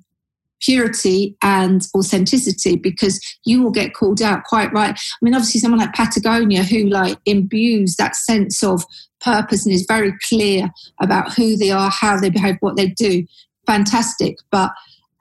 [0.62, 4.96] purity and authenticity because you will get called out quite right.
[4.96, 8.84] I mean, obviously, someone like Patagonia who like imbues that sense of
[9.22, 10.70] purpose and is very clear
[11.02, 13.26] about who they are, how they behave, what they do.
[13.66, 14.38] Fantastic.
[14.52, 14.72] But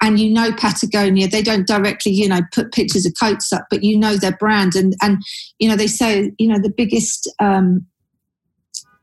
[0.01, 3.83] and you know Patagonia, they don't directly, you know, put pictures of coats up, but
[3.83, 4.75] you know their brand.
[4.75, 5.19] And and
[5.59, 7.87] you know, they say, you know, the biggest um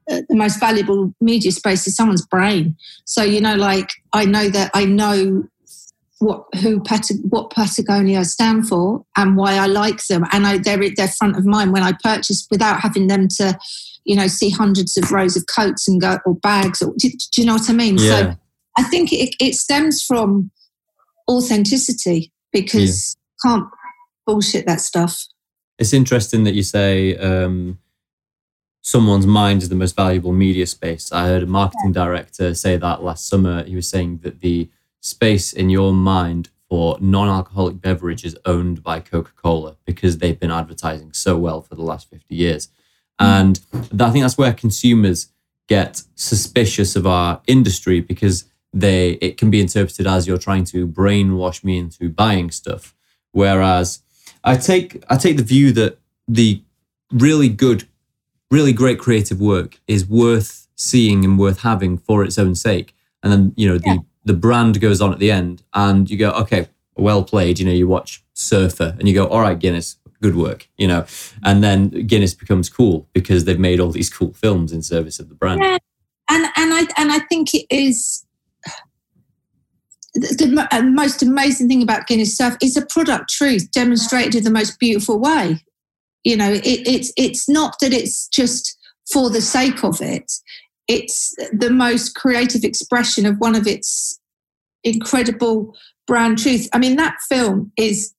[0.10, 2.76] uh, the most valuable media space is someone's brain.
[3.06, 5.44] So, you know, like I know that I know
[6.20, 6.82] what who
[7.30, 11.46] what Patagonia stand for and why I like them, and I they're they're front of
[11.46, 13.58] mind when I purchase without having them to,
[14.06, 16.82] you know, see hundreds of rows of coats and go or bags.
[16.82, 17.98] Or do, do you know what I mean?
[17.98, 18.10] Yeah.
[18.10, 18.36] So
[18.78, 20.52] I think it, it stems from
[21.30, 23.50] authenticity because yeah.
[23.50, 23.68] can't
[24.26, 25.26] bullshit that stuff.
[25.78, 27.80] It's interesting that you say um,
[28.82, 31.12] someone's mind is the most valuable media space.
[31.12, 32.06] I heard a marketing yeah.
[32.06, 33.64] director say that last summer.
[33.64, 34.70] He was saying that the
[35.06, 41.38] space in your mind for non-alcoholic beverages owned by Coca-Cola because they've been advertising so
[41.38, 42.70] well for the last 50 years.
[43.20, 45.28] And I think that's where consumers
[45.68, 50.88] get suspicious of our industry because they it can be interpreted as you're trying to
[50.88, 52.96] brainwash me into buying stuff.
[53.32, 54.02] Whereas
[54.44, 56.64] I take I take the view that the
[57.12, 57.88] really good,
[58.50, 62.96] really great creative work is worth seeing and worth having for its own sake.
[63.24, 63.94] And then, you know, yeah.
[63.94, 67.60] the the brand goes on at the end and you go, okay, well played.
[67.60, 71.06] You know, you watch Surfer and you go, all right, Guinness, good work, you know.
[71.44, 75.30] And then Guinness becomes cool because they've made all these cool films in service of
[75.30, 75.62] the brand.
[75.62, 75.78] Yeah.
[76.30, 78.26] And and I and I think it is
[80.16, 84.44] the, the uh, most amazing thing about Guinness Surf is a product truth demonstrated in
[84.44, 85.64] the most beautiful way.
[86.24, 88.76] You know, it, it's it's not that it's just
[89.12, 90.32] for the sake of it
[90.88, 94.20] it's the most creative expression of one of its
[94.84, 95.76] incredible
[96.08, 96.70] brand truths.
[96.74, 98.14] I mean, that film is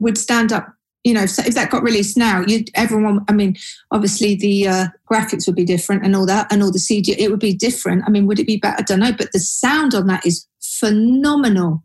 [0.00, 0.68] would stand up.
[1.04, 3.24] You know, if, if that got released now, you everyone.
[3.28, 3.56] I mean,
[3.90, 7.08] obviously the uh, graphics would be different and all that, and all the CG.
[7.16, 8.04] It would be different.
[8.06, 8.76] I mean, would it be better?
[8.78, 11.84] I don't know, but the sound on that is phenomenal.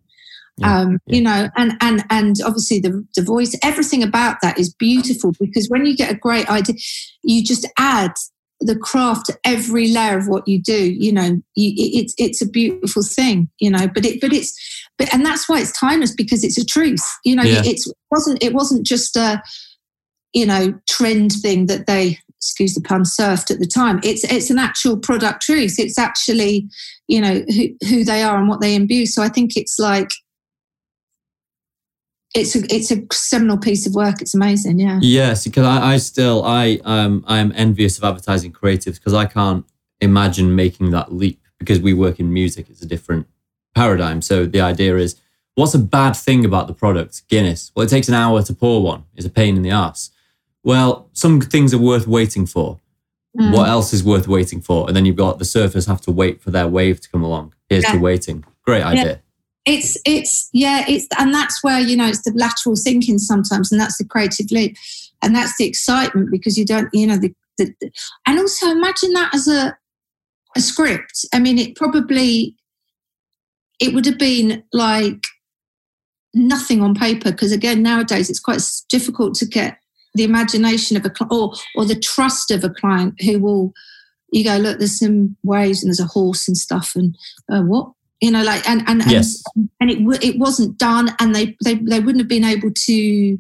[0.58, 1.16] Yeah, um, yeah.
[1.16, 5.68] you know, and and and obviously the the voice, everything about that is beautiful because
[5.70, 6.76] when you get a great idea,
[7.24, 8.14] you just add
[8.60, 13.04] the craft every layer of what you do you know you, it's it's a beautiful
[13.04, 14.54] thing you know but it but it's
[14.98, 17.60] but and that's why it's timeless because it's a truth you know yeah.
[17.60, 19.42] it, it wasn't it wasn't just a
[20.34, 24.02] you know trend thing that they excuse the pun surfed at the time.
[24.04, 25.76] It's it's an actual product truth.
[25.80, 26.68] It's actually
[27.08, 29.06] you know who, who they are and what they imbue.
[29.06, 30.10] So i think it's like
[32.34, 34.22] it's a it's a seminal piece of work.
[34.22, 34.80] It's amazing.
[34.80, 35.00] Yeah.
[35.02, 39.26] Yes, because I, I still I um I am envious of advertising creatives because I
[39.26, 39.66] can't
[40.02, 42.70] imagine making that leap because we work in music.
[42.70, 43.28] It's a different
[43.76, 44.22] paradigm.
[44.22, 45.16] So the idea is,
[45.56, 47.72] what's a bad thing about the product Guinness?
[47.76, 49.06] Well, it takes an hour to pour one.
[49.16, 50.10] It's a pain in the ass.
[50.64, 52.80] Well, some things are worth waiting for.
[53.38, 53.54] Mm.
[53.54, 54.88] What else is worth waiting for?
[54.88, 57.54] And then you've got the surfers have to wait for their wave to come along.
[57.70, 57.94] Here's yeah.
[57.94, 58.44] to waiting.
[58.66, 59.06] Great idea.
[59.06, 59.18] Yeah
[59.66, 63.80] it's it's yeah it's and that's where you know it's the lateral thinking sometimes and
[63.80, 64.76] that's the creative leap
[65.22, 67.92] and that's the excitement because you don't you know the, the, the
[68.28, 69.76] and also imagine that as a
[70.56, 71.26] a script.
[71.34, 72.56] I mean it probably
[73.80, 75.24] it would have been like
[76.34, 79.78] nothing on paper because again nowadays it's quite difficult to get
[80.16, 83.74] the imagination of a client or or the trust of a client who will
[84.32, 87.16] you go look there's some waves and there's a horse and stuff and
[87.52, 87.92] uh, what
[88.24, 89.44] you know like and and yes.
[89.56, 93.38] and, and it it wasn't done and they, they they wouldn't have been able to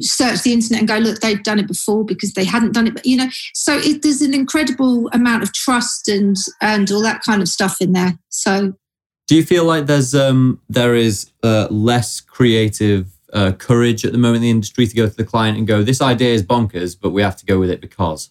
[0.00, 2.94] search the internet and go, look, they've done it before because they hadn't done it.
[2.94, 7.22] But you know, so it, there's an incredible amount of trust and and all that
[7.22, 8.18] kind of stuff in there.
[8.28, 8.74] So,
[9.28, 14.18] do you feel like there's um there is uh, less creative uh, courage at the
[14.18, 16.96] moment in the industry to go to the client and go, this idea is bonkers,
[17.00, 18.30] but we have to go with it because?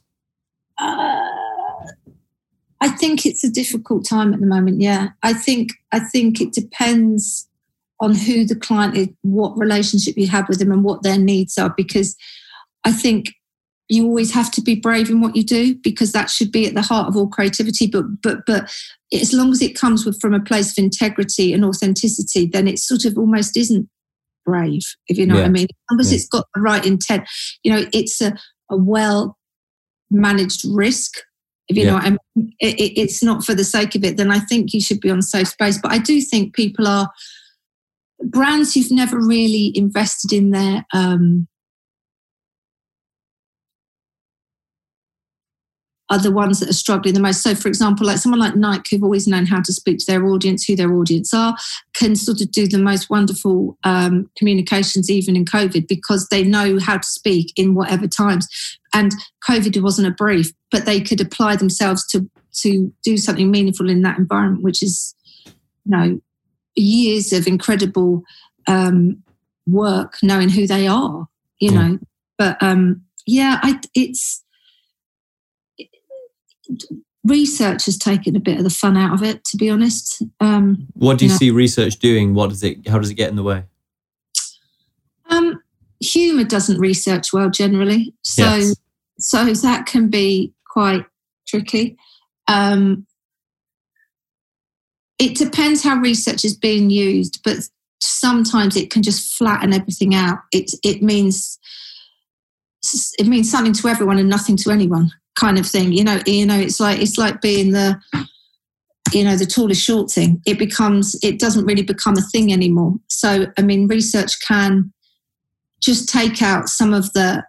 [2.82, 4.82] I think it's a difficult time at the moment.
[4.82, 7.48] Yeah, I think I think it depends
[8.00, 11.58] on who the client is, what relationship you have with them, and what their needs
[11.58, 11.74] are.
[11.76, 12.16] Because
[12.84, 13.28] I think
[13.88, 16.74] you always have to be brave in what you do because that should be at
[16.74, 17.88] the heart of all creativity.
[17.88, 18.72] But but but
[19.14, 22.80] as long as it comes with, from a place of integrity and authenticity, then it
[22.80, 23.90] sort of almost isn't
[24.46, 25.42] brave, if you know yeah.
[25.42, 25.66] what I mean.
[25.66, 26.16] As long as yeah.
[26.18, 27.28] it's got the right intent,
[27.64, 28.38] you know, it's a,
[28.70, 29.38] a well
[30.10, 31.14] managed risk.
[31.68, 31.92] If you yeah.
[31.92, 34.18] know I mean, it, it's not for the sake of it.
[34.18, 35.80] Then I think you should be on safe space.
[35.82, 37.12] But I do think people are
[38.24, 41.48] brands who've never really invested in their um,
[46.10, 47.42] are the ones that are struggling the most.
[47.42, 50.26] So, for example, like someone like Nike, who've always known how to speak to their
[50.26, 51.56] audience, who their audience are,
[51.96, 56.80] can sort of do the most wonderful um, communications even in COVID because they know
[56.80, 58.48] how to speak in whatever times.
[58.96, 59.12] And
[59.48, 62.28] COVID wasn't a brief, but they could apply themselves to
[62.62, 65.14] to do something meaningful in that environment, which is,
[65.46, 65.52] you
[65.86, 66.22] know,
[66.76, 68.24] years of incredible
[68.68, 69.22] um,
[69.68, 71.28] work, knowing who they are,
[71.60, 71.88] you yeah.
[71.88, 72.00] know.
[72.38, 74.44] But um, yeah, I, it's
[77.26, 80.24] research has taken a bit of the fun out of it, to be honest.
[80.40, 82.34] Um, what do you, you know, see research doing?
[82.34, 82.88] What does it?
[82.88, 83.64] How does it get in the way?
[85.30, 85.62] Um,
[86.00, 88.76] humor doesn't research well generally, so yes.
[89.20, 91.06] So that can be quite
[91.48, 91.98] tricky.
[92.48, 93.06] Um,
[95.18, 97.58] it depends how research is being used, but
[98.02, 100.40] sometimes it can just flatten everything out.
[100.52, 101.58] It it means
[103.18, 105.92] it means something to everyone and nothing to anyone kind of thing.
[105.94, 108.00] You know, you know, it's like it's like being the
[109.14, 110.42] you know the tallest short thing.
[110.46, 112.96] It becomes it doesn't really become a thing anymore.
[113.10, 114.94] So I mean, research can
[115.82, 117.44] just take out some of the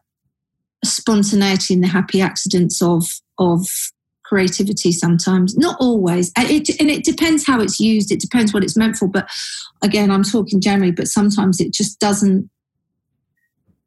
[0.85, 3.07] spontaneity and the happy accidents of
[3.39, 3.67] of
[4.25, 5.57] creativity sometimes.
[5.57, 6.33] Not always.
[6.37, 8.11] It, and it depends how it's used.
[8.11, 9.09] It depends what it's meant for.
[9.09, 9.29] But
[9.83, 12.49] again i'm talking generally but sometimes it just doesn't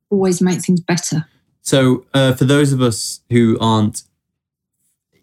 [0.10, 1.26] always make things better.
[1.62, 4.04] So, uh, for those of us who aren't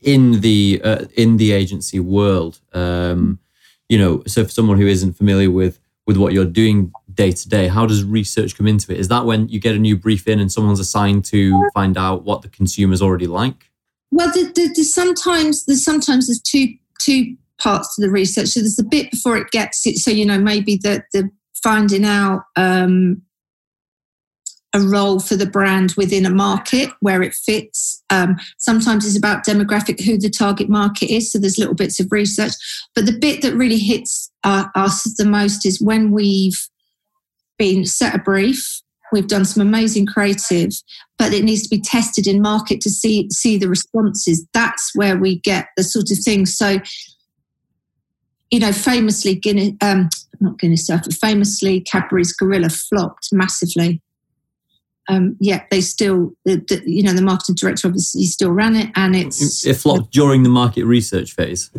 [0.00, 3.40] in the uh, in the agency world, um,
[3.88, 7.48] you know, so for someone who isn't familiar with with what you're doing day to
[7.48, 9.00] day, how does research come into it?
[9.00, 12.24] Is that when you get a new brief in and someone's assigned to find out
[12.24, 13.70] what the consumers already like?
[14.11, 18.48] Well, the, the, the sometimes there's sometimes there's two two parts to the research.
[18.48, 19.96] So there's the bit before it gets it.
[19.96, 21.31] So you know maybe the the
[21.62, 23.22] finding out um,
[24.72, 28.02] a role for the brand within a market where it fits.
[28.11, 31.33] Um, sometimes it's about demographic, who the target market is.
[31.33, 32.52] So there's little bits of research.
[32.94, 36.68] But the bit that really hits uh, us the most is when we've
[37.58, 38.82] been set a brief.
[39.12, 40.72] We've done some amazing creative,
[41.16, 44.46] but it needs to be tested in market to see see the responses.
[44.52, 46.46] That's where we get the sort of thing.
[46.46, 46.78] So,
[48.50, 50.08] you know, famously Guinness, um,
[50.40, 54.02] not Guinness but famously Cadbury's Gorilla flopped massively
[55.08, 58.90] um, yeah, they still, the, the, you know, the marketing director obviously still ran it,
[58.96, 61.70] and it's it flopped during the market research phase.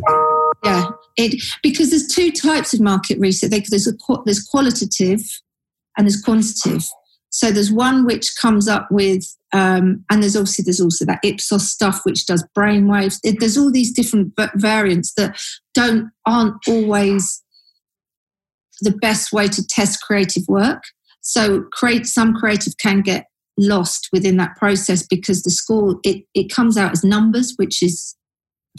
[0.64, 3.50] Yeah, it because there's two types of market research.
[3.50, 3.92] There's a
[4.24, 5.20] there's qualitative
[5.98, 6.86] and there's quantitative.
[7.30, 11.68] So there's one which comes up with, um, and there's obviously there's also that Ipsos
[11.68, 13.18] stuff which does brainwaves.
[13.22, 15.38] There's all these different variants that
[15.74, 17.42] don't aren't always
[18.80, 20.82] the best way to test creative work.
[21.20, 23.26] So create some creative can get
[23.58, 28.16] lost within that process because the score it, it comes out as numbers, which is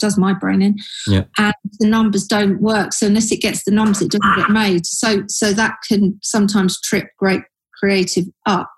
[0.00, 0.76] does my brain in.
[1.06, 1.24] Yeah.
[1.38, 2.92] And the numbers don't work.
[2.92, 4.86] So unless it gets the numbers, it doesn't get made.
[4.86, 7.42] So so that can sometimes trip great
[7.78, 8.70] creative up.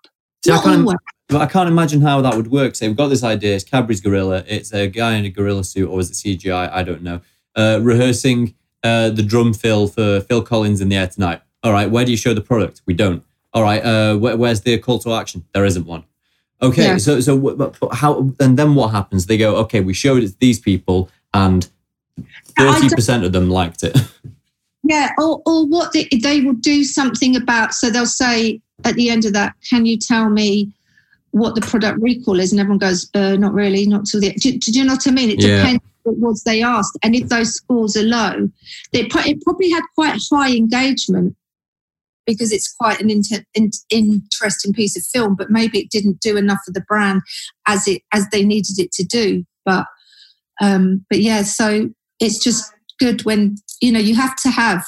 [0.44, 0.88] See, I, can't,
[1.30, 2.74] I can't imagine how that would work.
[2.74, 5.88] So we've got this idea, it's Cadbury's Gorilla, it's a guy in a gorilla suit,
[5.88, 6.70] or is it CGI?
[6.72, 7.20] I don't know.
[7.54, 11.42] Uh, rehearsing uh, the drum fill for Phil Collins in the air tonight.
[11.62, 12.82] All right, where do you show the product?
[12.86, 13.22] We don't
[13.54, 15.44] all right, uh, where, where's the call to action?
[15.52, 16.04] There isn't one.
[16.62, 16.96] Okay, yeah.
[16.96, 19.26] so so how and then what happens?
[19.26, 21.68] They go, okay, we showed it to these people, and
[22.56, 23.96] thirty percent of them liked it.
[24.84, 27.72] Yeah, or or what they, they will do something about.
[27.72, 30.72] So they'll say at the end of that, can you tell me
[31.30, 32.52] what the product recall is?
[32.52, 34.32] And everyone goes, uh, not really, not till the.
[34.32, 35.30] Do, do, you know what I mean?
[35.30, 35.58] It yeah.
[35.58, 38.50] depends what was they asked, and if those scores are low,
[38.92, 41.36] they it probably had quite high engagement
[42.26, 46.36] because it's quite an inter- in- interesting piece of film, but maybe it didn't do
[46.36, 47.22] enough for the brand
[47.66, 49.44] as it as they needed it to do.
[49.64, 49.86] But
[50.60, 54.84] um, but yeah, so it's just good when you know you have to have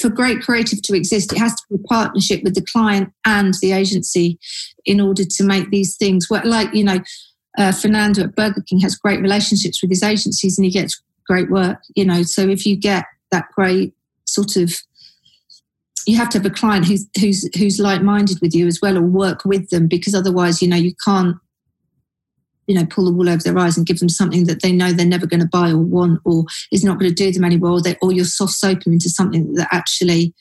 [0.00, 3.54] for great creative to exist, it has to be a partnership with the client and
[3.62, 4.38] the agency
[4.84, 6.44] in order to make these things work.
[6.44, 6.98] Like, you know,
[7.56, 11.50] uh, Fernando at Burger King has great relationships with his agencies and he gets great
[11.50, 12.22] work, you know.
[12.22, 13.94] So if you get that great
[14.26, 14.74] sort of
[16.06, 19.02] you have to have a client who's who's who's like-minded with you as well or
[19.02, 21.36] work with them because otherwise you know you can't
[22.66, 24.92] you know pull the wool over their eyes and give them something that they know
[24.92, 27.56] they're never going to buy or want or is not going to do them any
[27.56, 30.32] well or, they, or you're soft soap them into something that actually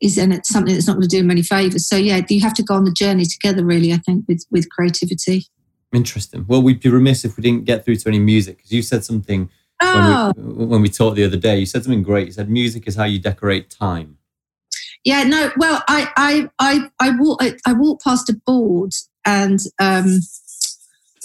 [0.00, 1.88] is in it's something that's not going to do them any favors.
[1.88, 4.68] So yeah you have to go on the journey together really i think with with
[4.70, 5.46] creativity.
[5.92, 6.44] Interesting.
[6.48, 9.04] Well we'd be remiss if we didn't get through to any music because you said
[9.04, 9.50] something
[9.80, 10.32] oh.
[10.36, 10.66] when, we, oh!
[10.66, 11.58] when we talked the other day.
[11.58, 12.26] You said something great.
[12.26, 14.18] You said music is how you decorate time
[15.06, 18.92] yeah no well i i i i walk i, I walk past a board
[19.24, 20.20] and um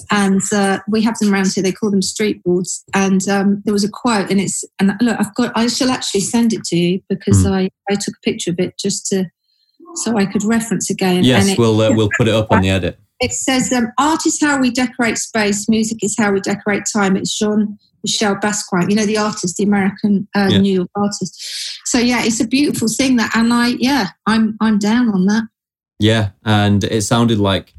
[0.09, 1.63] and uh, we have them around here.
[1.63, 2.83] They call them street boards.
[2.93, 5.51] And um, there was a quote, and it's and look, I've got.
[5.55, 7.51] I shall actually send it to you because mm.
[7.51, 9.25] I I took a picture of it just to
[9.95, 11.23] so I could reference again.
[11.23, 12.99] Yes, it, we'll uh, we'll put it up on the edit.
[13.19, 15.69] It says, um, "Art is how we decorate space.
[15.69, 19.63] Music is how we decorate time." It's Jean Michel Basquiat, you know, the artist, the
[19.63, 20.57] American uh, yeah.
[20.57, 21.79] New York artist.
[21.85, 25.43] So yeah, it's a beautiful thing that, and I yeah, I'm I'm down on that.
[25.99, 27.73] Yeah, and it sounded like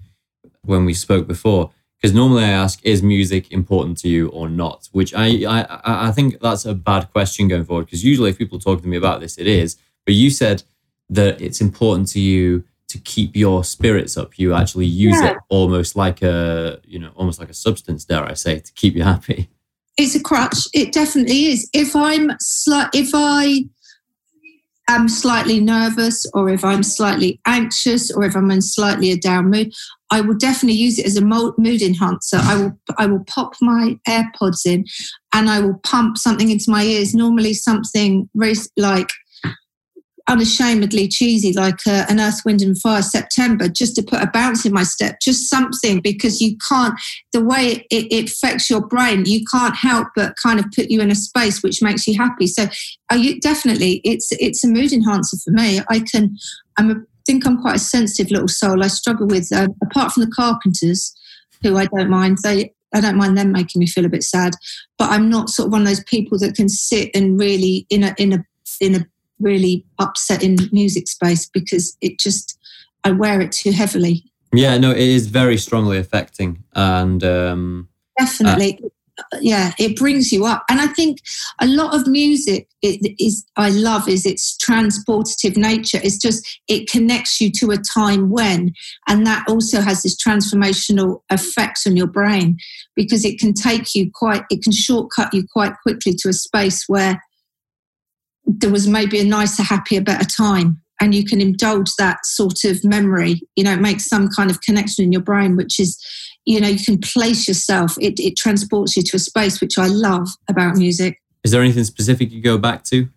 [0.63, 1.71] when we spoke before
[2.03, 4.89] because normally I ask, is music important to you or not?
[4.93, 8.59] Which I I, I think that's a bad question going forward because usually if people
[8.59, 9.77] talk to me about this, it is.
[10.05, 10.65] But you said
[11.11, 14.39] that it's important to you to keep your spirits up.
[14.39, 15.31] You actually use yeah.
[15.31, 18.95] it almost like a you know almost like a substance, dare I say, to keep
[18.95, 19.49] you happy.
[19.97, 20.67] It's a crutch.
[20.73, 21.69] It definitely is.
[21.73, 23.65] If I'm sli- if I
[24.89, 29.51] am slightly nervous or if I'm slightly anxious or if I'm in slightly a down
[29.51, 29.73] mood,
[30.11, 32.39] I will definitely use it as a mood enhancer.
[32.39, 34.85] I will I will pop my AirPods in
[35.33, 39.09] and I will pump something into my ears, normally something very like
[40.33, 44.65] unashamedly cheesy, like uh, an Earth, Wind and Fire September, just to put a bounce
[44.65, 46.95] in my step, just something because you can't,
[47.33, 51.01] the way it, it, affects your brain, you can't help but kind of put you
[51.01, 52.47] in a space which makes you happy.
[52.47, 52.67] So,
[53.11, 55.81] are you definitely, it's it's a mood enhancer for me.
[55.91, 56.37] I can,
[56.79, 56.95] I'm a,
[57.27, 58.83] think I'm quite a sensitive little soul.
[58.83, 61.15] I struggle with, uh, apart from the Carpenters,
[61.63, 64.55] who I don't mind, they I don't mind them making me feel a bit sad,
[64.99, 68.05] but I'm not sort of one of those people that can sit and really in
[68.05, 68.45] a in a
[68.81, 69.07] in a
[69.43, 72.59] really upsetting music space because it just
[73.05, 74.25] I wear it too heavily.
[74.53, 77.89] Yeah, no, it is very strongly affecting, and um,
[78.19, 78.79] definitely,
[79.19, 80.65] uh, yeah, it brings you up.
[80.69, 81.21] And I think
[81.59, 86.01] a lot of music it is I love is its transportative nature.
[86.03, 88.75] It's just it connects you to a time when,
[89.09, 92.59] and that also has this transformational effect on your brain
[92.95, 96.85] because it can take you quite, it can shortcut you quite quickly to a space
[96.89, 97.23] where
[98.45, 100.81] there was maybe a nicer, happier, better time.
[101.01, 103.41] And you can indulge that sort of memory.
[103.57, 105.99] You know, it makes some kind of connection in your brain, which is,
[106.45, 107.97] you know, you can place yourself.
[108.01, 111.21] It, it transports you to a space, which I love about music.
[111.43, 113.09] Is there anything specific you go back to?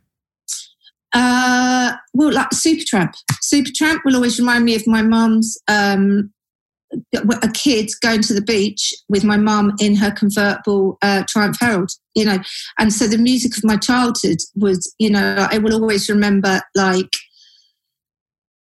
[1.13, 3.13] Uh, well, like Supertramp.
[3.41, 6.33] Supertramp will always remind me of my mum's um,
[7.13, 11.91] a kid going to the beach with my mum in her convertible uh, Triumph Herald,
[12.15, 12.39] you know.
[12.79, 17.09] And so the music of my childhood was, you know, I will always remember like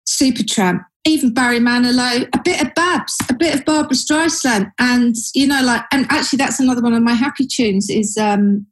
[0.09, 5.47] Supertramp, even Barry Manilow, a bit of Babs, a bit of Barbra Streisand, and you
[5.47, 8.66] know, like, and actually that's another one of my happy tunes is um,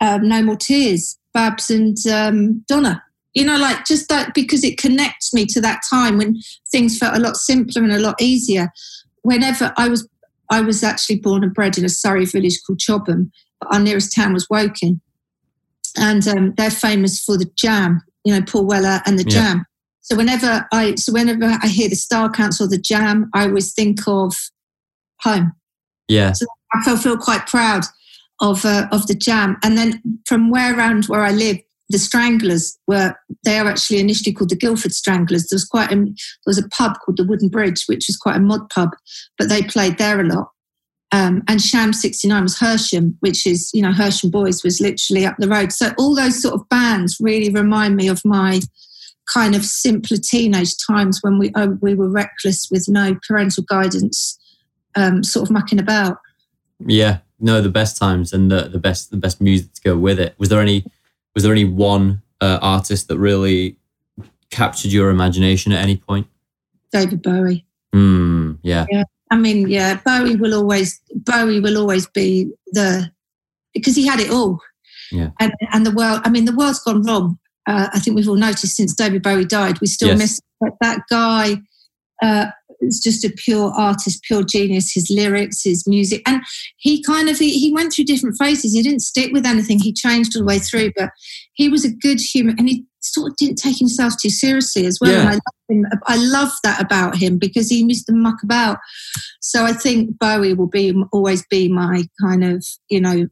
[0.00, 3.02] um No More Tears, Babs and um, Donna
[3.34, 6.36] you know like just that because it connects me to that time when
[6.70, 8.70] things felt a lot simpler and a lot easier.
[9.22, 10.08] Whenever i was
[10.50, 14.14] i was actually born and bred in a surrey village called chobham but our nearest
[14.14, 15.00] town was woking.
[15.96, 19.40] And um, they're famous for the jam you know paul weller and the yeah.
[19.40, 19.66] jam.
[20.00, 24.00] So whenever i so whenever i hear the style council the jam i always think
[24.06, 24.34] of
[25.20, 25.52] home.
[26.08, 26.32] Yeah.
[26.32, 27.84] So i feel, feel quite proud
[28.40, 29.58] of uh, of the jam.
[29.62, 31.58] And then from where around where i live
[31.90, 33.14] the Stranglers were
[33.44, 35.48] they are actually initially called the Guildford Stranglers.
[35.48, 36.14] There was quite a, there
[36.46, 38.90] was a pub called the Wooden Bridge, which was quite a mod pub,
[39.38, 40.50] but they played there a lot.
[41.10, 45.36] Um, and Sham 69 was Hersham, which is, you know, Hersham Boys was literally up
[45.38, 45.72] the road.
[45.72, 48.60] So all those sort of bands really remind me of my
[49.32, 54.38] kind of simpler teenage times when we oh, we were reckless with no parental guidance,
[54.94, 56.18] um, sort of mucking about.
[56.86, 60.20] Yeah, no, the best times and the, the best the best music to go with
[60.20, 60.34] it.
[60.38, 60.84] Was there any
[61.38, 63.76] was there any one uh, artist that really
[64.50, 66.26] captured your imagination at any point?
[66.90, 67.64] David Bowie.
[67.94, 68.86] Mm, yeah.
[68.90, 69.04] Yeah.
[69.30, 73.08] I mean, yeah, Bowie will always Bowie will always be the
[73.72, 74.58] because he had it all.
[75.12, 75.30] Yeah.
[75.38, 76.22] And and the world.
[76.24, 77.38] I mean, the world's gone wrong.
[77.68, 79.80] Uh, I think we've all noticed since David Bowie died.
[79.80, 80.18] We still Yes.
[80.18, 80.40] miss
[80.80, 81.58] that guy.
[82.20, 82.46] Uh,
[82.80, 84.92] is just a pure artist, pure genius.
[84.92, 86.42] His lyrics, his music, and
[86.76, 88.72] he kind of he, he went through different phases.
[88.72, 89.78] He didn't stick with anything.
[89.78, 91.10] He changed all the way through, but
[91.54, 94.98] he was a good human, and he sort of didn't take himself too seriously as
[95.00, 95.12] well.
[95.12, 95.20] Yeah.
[95.20, 95.86] And I love him.
[96.06, 98.78] I love that about him because he used to muck about.
[99.40, 103.28] So I think Bowie will be always be my kind of you know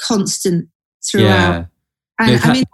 [0.00, 0.68] constant
[1.04, 1.26] throughout.
[1.26, 1.64] Yeah.
[2.20, 2.64] And Yeah, I mean,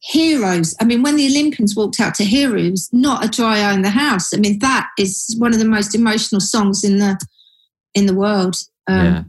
[0.00, 0.74] heroes.
[0.80, 3.90] I mean, when the Olympians walked out to Heroes, not a dry eye in the
[3.90, 4.34] house.
[4.34, 7.20] I mean, that is one of the most emotional songs in the
[7.94, 8.56] in the world.
[8.86, 9.22] Um, yeah.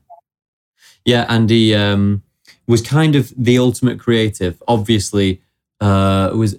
[1.03, 2.21] Yeah, and he um,
[2.67, 4.61] was kind of the ultimate creative.
[4.67, 5.41] Obviously,
[5.79, 6.57] uh, was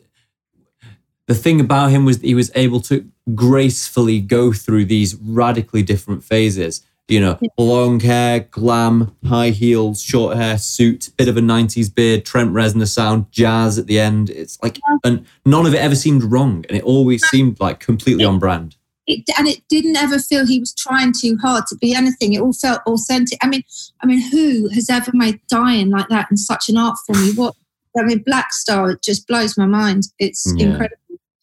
[1.29, 6.25] the thing about him was he was able to gracefully go through these radically different
[6.25, 6.85] phases.
[7.09, 12.25] You know, long hair, glam, high heels, short hair, suit, bit of a '90s beard,
[12.25, 14.31] Trent Reznor sound, jazz at the end.
[14.31, 18.25] It's like, and none of it ever seemed wrong, and it always seemed like completely
[18.25, 18.77] on brand.
[19.09, 22.33] it, and it didn't ever feel he was trying too hard to be anything.
[22.35, 23.37] It all felt authentic.
[23.43, 23.65] I mean,
[24.01, 27.25] I mean, who has ever made dying like that in such an art form?
[27.25, 27.55] You What
[27.99, 30.05] I mean, Blackstar it just blows my mind.
[30.21, 30.67] It's Yeah.
[30.67, 30.97] incredible.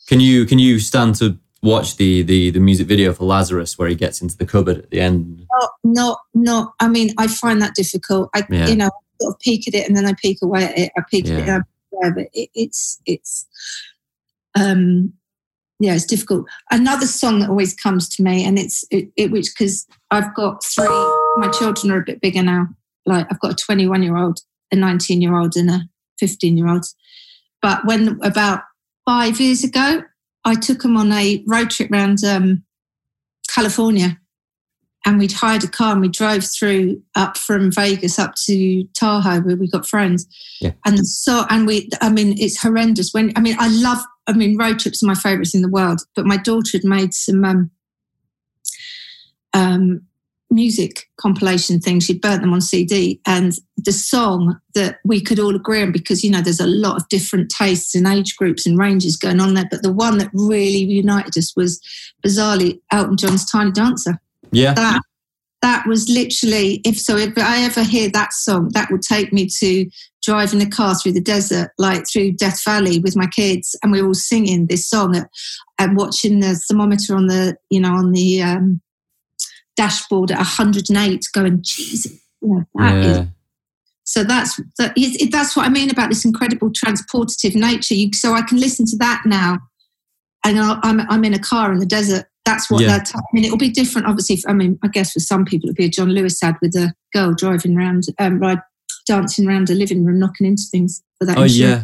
[0.08, 3.88] Can you can you stand to watch the the the music video for Lazarus where
[3.90, 5.46] he gets into the cupboard at the end?
[5.52, 6.74] Not, not, not.
[6.80, 8.30] I mean, I find that difficult.
[8.36, 8.68] I, Yeah.
[8.68, 8.90] you know,
[9.22, 10.92] sort of peek at it and then I peek away at it.
[10.98, 11.56] I peek at it, Yeah.
[11.56, 13.48] and I away, but it, it's, it's,
[14.56, 15.14] um,
[15.80, 16.46] yeah, it's difficult.
[16.72, 20.62] Another song that always comes to me, and it's it, it which because I've got
[20.64, 20.86] three.
[21.38, 22.68] My children are a bit bigger now.
[23.06, 24.40] Like I've got a 21 year old,
[24.74, 25.82] a 19 year old, and a
[26.20, 26.86] 15 year old.
[27.62, 28.64] But when about
[29.06, 30.04] five years ago,
[30.50, 32.64] I took them on a road trip around um,
[33.54, 34.20] California
[35.06, 39.42] and we'd hired a car and we drove through up from Vegas up to Tahoe
[39.42, 40.28] where we got friends.
[40.60, 40.72] Yeah.
[40.86, 43.14] And so, and we, I mean, it's horrendous.
[43.14, 46.02] When I mean, I love, I mean, road trips are my favourites in the world.
[46.16, 47.72] But my daughter had made some um,
[49.54, 50.02] um,
[50.50, 52.06] music compilation things.
[52.06, 56.24] She'd burnt them on CD, and the song that we could all agree on because
[56.24, 59.54] you know there's a lot of different tastes and age groups and ranges going on
[59.54, 59.68] there.
[59.70, 61.80] But the one that really united us was
[62.26, 64.20] bizarrely Elton John's "Tiny Dancer."
[64.52, 65.02] Yeah, that
[65.62, 69.46] that was literally if so if i ever hear that song that would take me
[69.46, 69.90] to
[70.22, 74.02] driving a car through the desert like through death valley with my kids and we
[74.02, 75.16] were all singing this song
[75.78, 78.82] and watching the thermometer on the you know on the um,
[79.84, 82.12] dashboard at 108 going jesus
[82.42, 83.26] know, that is yeah,
[84.04, 87.94] so that's that, it- that's what I mean about this incredible transportative nature.
[87.94, 89.60] You, so I can listen to that now,
[90.44, 92.26] and I'll, I'm I'm in a car in the desert.
[92.46, 92.98] That's what Yeah.
[92.98, 93.12] that.
[93.16, 94.36] I mean, it'll be different, obviously.
[94.38, 96.76] if- I mean, I guess for some people it'll be a John Lewis ad with
[96.76, 98.62] a girl driving around, um, ride,
[99.06, 101.38] dancing around a living room, knocking into things for that.
[101.38, 101.84] Oh insurance.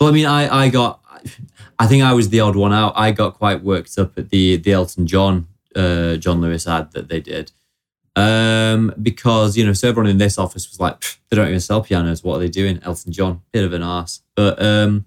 [0.00, 1.00] Well, I mean, I I got,
[1.78, 2.94] I think I was the odd one out.
[2.96, 5.46] I got quite worked up at the the Elton John
[5.76, 7.52] uh, John Lewis ad that they did,
[8.16, 11.82] um, because you know, so everyone in this office was like, they don't even sell
[11.82, 12.24] pianos.
[12.24, 12.80] What are they doing?
[12.82, 14.20] Elton John, bit of an ass.
[14.34, 15.06] But um,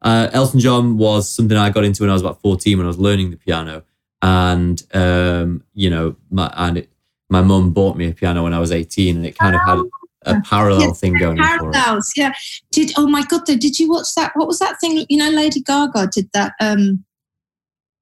[0.00, 2.88] uh, Elton John was something I got into when I was about fourteen when I
[2.88, 3.84] was learning the piano,
[4.22, 6.88] and um, you know, my and it,
[7.28, 9.78] my mum bought me a piano when I was eighteen, and it kind of had
[10.24, 11.74] a parallel Yes, thing going on for it.
[11.74, 12.32] Parallels, yeah.
[12.70, 14.32] Did oh my god, though, did you watch that?
[14.34, 15.04] What was that thing?
[15.08, 16.52] You know, Lady Gaga did that.
[16.60, 17.04] um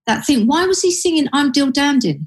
[0.07, 0.47] That thing.
[0.47, 2.27] Why was he singing "I'm Dill Dandin"?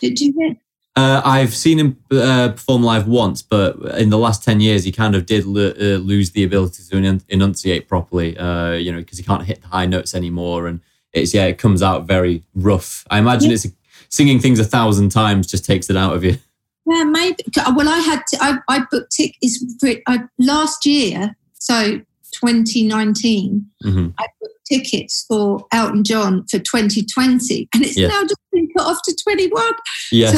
[0.00, 0.56] Did you hear?
[0.96, 4.92] Uh, I've seen him uh, perform live once, but in the last 10 years, he
[4.92, 8.98] kind of did lo- uh, lose the ability to enun- enunciate properly, uh, you know,
[8.98, 10.68] because he can't hit the high notes anymore.
[10.68, 10.80] And
[11.12, 13.04] it's, yeah, it comes out very rough.
[13.10, 13.54] I imagine Yeah.
[13.54, 13.66] it's
[14.08, 16.36] singing things a thousand times just takes it out of you.
[16.86, 17.38] Yeah, maybe.
[17.74, 21.98] Well, I had to, I, I booked tickets for it I, last year, so
[22.34, 23.66] 2019.
[23.82, 28.10] hmm I booked tickets for Elton John for 2020, and it's Yes.
[28.12, 29.72] now just been cut off to 21.
[30.12, 30.32] Yes.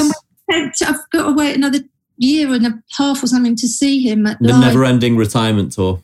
[0.74, 1.80] So I've got to wait another
[2.18, 4.60] year and a half or something to see him at the live.
[4.60, 6.02] never ending retirement tour.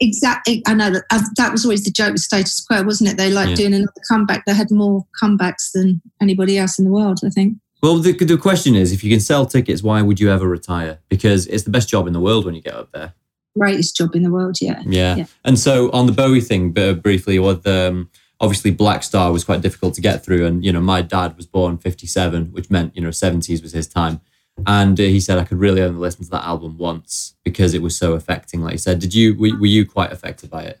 [0.00, 0.62] Exactly.
[0.66, 1.04] I know that
[1.36, 3.16] that was always the joke with status quo, wasn't it?
[3.16, 3.54] They like Yeah.
[3.54, 4.44] doing another comeback.
[4.46, 7.58] They had more comebacks than anybody else in the world, I think.
[7.82, 10.98] Well, the, the question is if you can sell tickets, why would you ever retire?
[11.08, 13.12] Because it's the best job in the world when you get up there.
[13.58, 14.82] Greatest job in the world, yeah.
[14.84, 15.16] Yeah.
[15.16, 15.26] Yeah.
[15.44, 19.94] And so on the Bowie thing, but briefly, with um, obviously Blackstar was quite difficult
[19.94, 23.10] to get through, and you know my dad was born '57, which meant you know
[23.10, 24.20] '70s was his time,
[24.66, 27.82] and uh, he said I could really only listen to that album once because it
[27.82, 28.60] was so affecting.
[28.60, 30.80] Like he said, did you were, were you quite affected by it?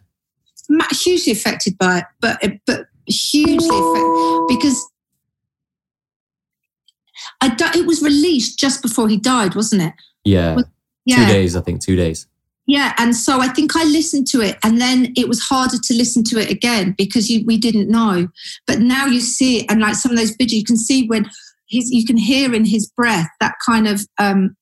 [0.92, 4.88] hugely affected by it, but but hugely affected because
[7.40, 9.94] I it was released just before he died, wasn't it?
[10.24, 10.58] Yeah.
[11.04, 11.26] yeah.
[11.26, 11.82] Two days, I think.
[11.82, 12.26] Two days.
[12.66, 15.94] Yeah, and so I think I listened to it, and then it was harder to
[15.94, 18.28] listen to it again because you, we didn't know.
[18.66, 21.30] But now you see it, and like some of those videos, you can see when
[21.66, 24.56] he's, you can hear in his breath that kind of um,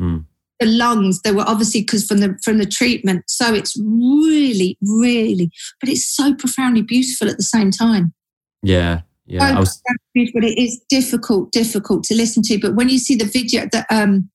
[0.00, 0.24] mm.
[0.60, 1.22] the lungs.
[1.22, 3.24] They were obviously because from the from the treatment.
[3.26, 8.14] So it's really, really, but it's so profoundly beautiful at the same time.
[8.62, 9.54] Yeah, yeah.
[9.54, 9.82] So was...
[10.14, 10.44] beautiful.
[10.44, 12.60] It is difficult, difficult to listen to.
[12.60, 14.30] But when you see the video, that um,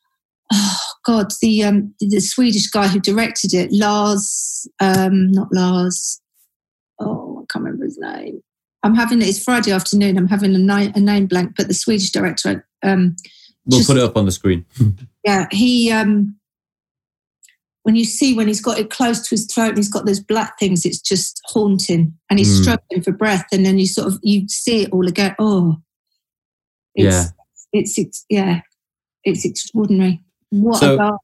[0.52, 6.20] oh God, the um, the Swedish guy who directed it, Lars, um, not Lars.
[6.98, 8.42] Oh, I can't remember his name.
[8.82, 10.16] I'm having it's Friday afternoon.
[10.16, 12.66] I'm having a, name, a name blank, but the Swedish director.
[12.82, 13.16] Um,
[13.66, 14.64] we'll just, put it up on the screen.
[15.24, 15.90] yeah, he.
[15.90, 16.36] Um,
[17.82, 20.20] when you see when he's got it close to his throat and he's got those
[20.20, 22.62] black things, it's just haunting, and he's mm.
[22.62, 25.34] struggling for breath, and then you sort of you see it all again.
[25.38, 25.76] Oh,
[26.94, 27.24] it's, yeah,
[27.72, 28.60] it's, it's yeah,
[29.24, 30.22] it's extraordinary.
[30.50, 31.20] What so, about?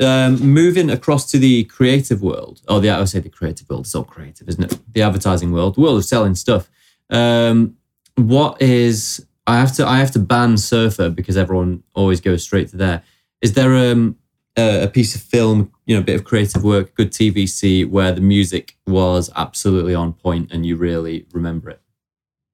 [0.00, 3.84] Um, moving across to the creative world, or the I would say the creative world,
[3.84, 4.78] it's all creative, isn't it?
[4.92, 6.68] The advertising world, the world of selling stuff.
[7.10, 7.76] Um,
[8.16, 12.68] what is I have to I have to ban Surfer because everyone always goes straight
[12.68, 13.02] to there.
[13.42, 14.16] Is there um,
[14.56, 18.12] a, a piece of film, you know, a bit of creative work, good TVC where
[18.12, 21.80] the music was absolutely on point and you really remember it?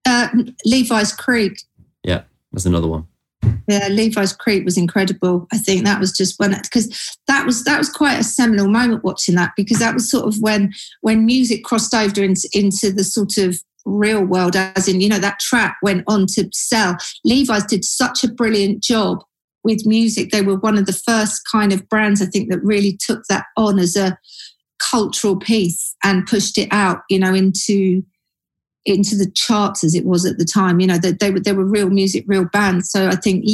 [0.05, 0.29] Uh,
[0.65, 1.63] Levi's Creek.
[2.03, 3.07] Yeah, that's another one.
[3.71, 5.47] Yeah, Levi's Creek was incredible.
[5.53, 9.05] I think that was just when because that was that was quite a seminal moment
[9.05, 13.05] watching that because that was sort of when when music crossed over into into the
[13.05, 16.97] sort of real world, as in you know that track went on to sell.
[17.25, 19.23] Levi's did such a brilliant job
[19.63, 20.31] with music.
[20.33, 23.45] They were one of the first kind of brands I think that really took that
[23.57, 24.19] on as a
[24.81, 28.03] cultural piece and pushed it out, you know, into
[28.87, 30.81] into the charts as it was at the time.
[30.81, 32.91] You know, that they, were they were real music, real bands.
[32.91, 33.45] So I think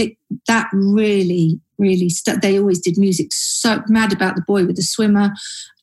[0.47, 3.29] that really, really st- they always did music.
[3.33, 5.33] So mad about the boy with the swimmer,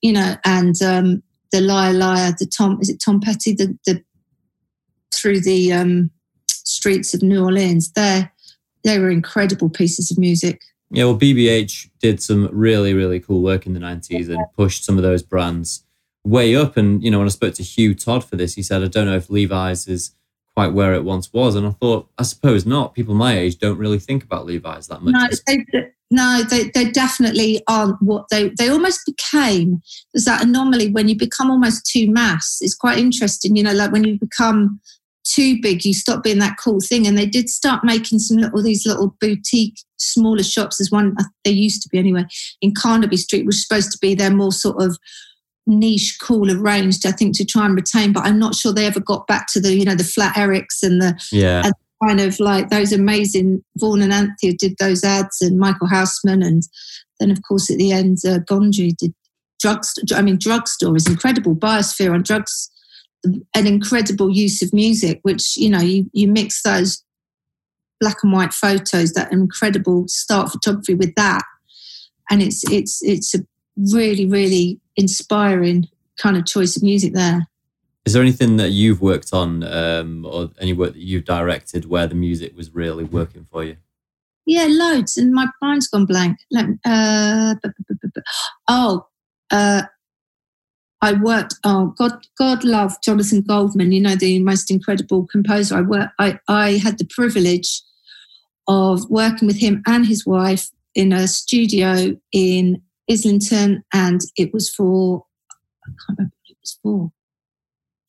[0.01, 4.03] you know, and um, the liar liar, the Tom is it Tom Petty, the the
[5.13, 6.09] through the um,
[6.49, 7.91] streets of New Orleans.
[7.91, 8.29] They
[8.83, 10.61] they were incredible pieces of music.
[10.89, 14.95] Yeah, well, BBH did some really, really cool work in the 90s and pushed some
[14.95, 15.82] of those brands
[16.23, 16.77] way up.
[16.77, 19.05] And, you know, when I spoke to Hugh Todd for this, he said, I don't
[19.05, 20.15] know if Levi's is
[20.55, 21.55] quite where it once was.
[21.55, 22.93] And I thought, I suppose not.
[22.93, 25.13] People my age don't really think about Levi's that much.
[25.13, 25.65] No, they,
[26.11, 29.81] no, they, they definitely aren't what they, they almost became.
[30.13, 32.59] There's that anomaly when you become almost too mass.
[32.61, 34.79] It's quite interesting, you know, like when you become
[35.25, 37.07] too big, you stop being that cool thing.
[37.07, 40.77] And they did start making some little, these little boutique, smaller shops.
[40.77, 42.25] There's one, uh, they used to be anyway,
[42.61, 44.97] in Carnaby Street, which was supposed to be their more sort of
[45.65, 48.13] niche, cool arranged, I think, to try and retain.
[48.13, 50.83] But I'm not sure they ever got back to the, you know, the flat Erics
[50.83, 51.63] and the yeah.
[51.65, 56.45] And kind of like those amazing Vaughan and Anthea did those ads, and Michael Haussman,
[56.45, 56.63] and
[57.19, 59.13] then of course at the end, uh, Gondry did
[59.59, 59.93] drugs.
[60.13, 61.55] I mean, drugstore is incredible.
[61.55, 62.69] Biosphere on drugs,
[63.23, 67.03] an incredible use of music, which you know you you mix those
[67.99, 71.43] black and white photos, that incredible start photography with that,
[72.29, 73.39] and it's it's it's a
[73.77, 75.87] really really inspiring
[76.17, 77.47] kind of choice of music there.
[78.05, 82.05] Is there anything that you've worked on um, or any work that you've directed where
[82.05, 83.77] the music was really working for you?
[84.45, 85.15] Yeah, loads.
[85.15, 86.37] And my mind's gone blank.
[86.85, 87.55] Uh,
[88.67, 89.07] oh,
[89.51, 89.83] uh,
[91.01, 91.55] I worked.
[91.63, 93.93] Oh, God, God love Jonathan Goldman.
[93.93, 95.77] You know the most incredible composer.
[95.77, 96.09] I work.
[96.19, 97.81] I I had the privilege
[98.67, 104.69] of working with him and his wife in a studio in Islington, and it was
[104.69, 105.25] for
[105.85, 107.11] I can't remember what it was for.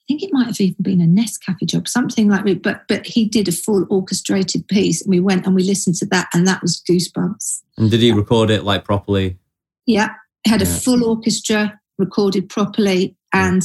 [0.00, 2.62] I think it might have even been a Nescafe job, something like that.
[2.62, 6.06] But but he did a full orchestrated piece, and we went and we listened to
[6.06, 7.62] that, and that was goosebumps.
[7.78, 9.38] And did he record it like properly?
[9.86, 10.10] Yeah,
[10.44, 10.68] it had yeah.
[10.68, 13.62] a full orchestra recorded properly, and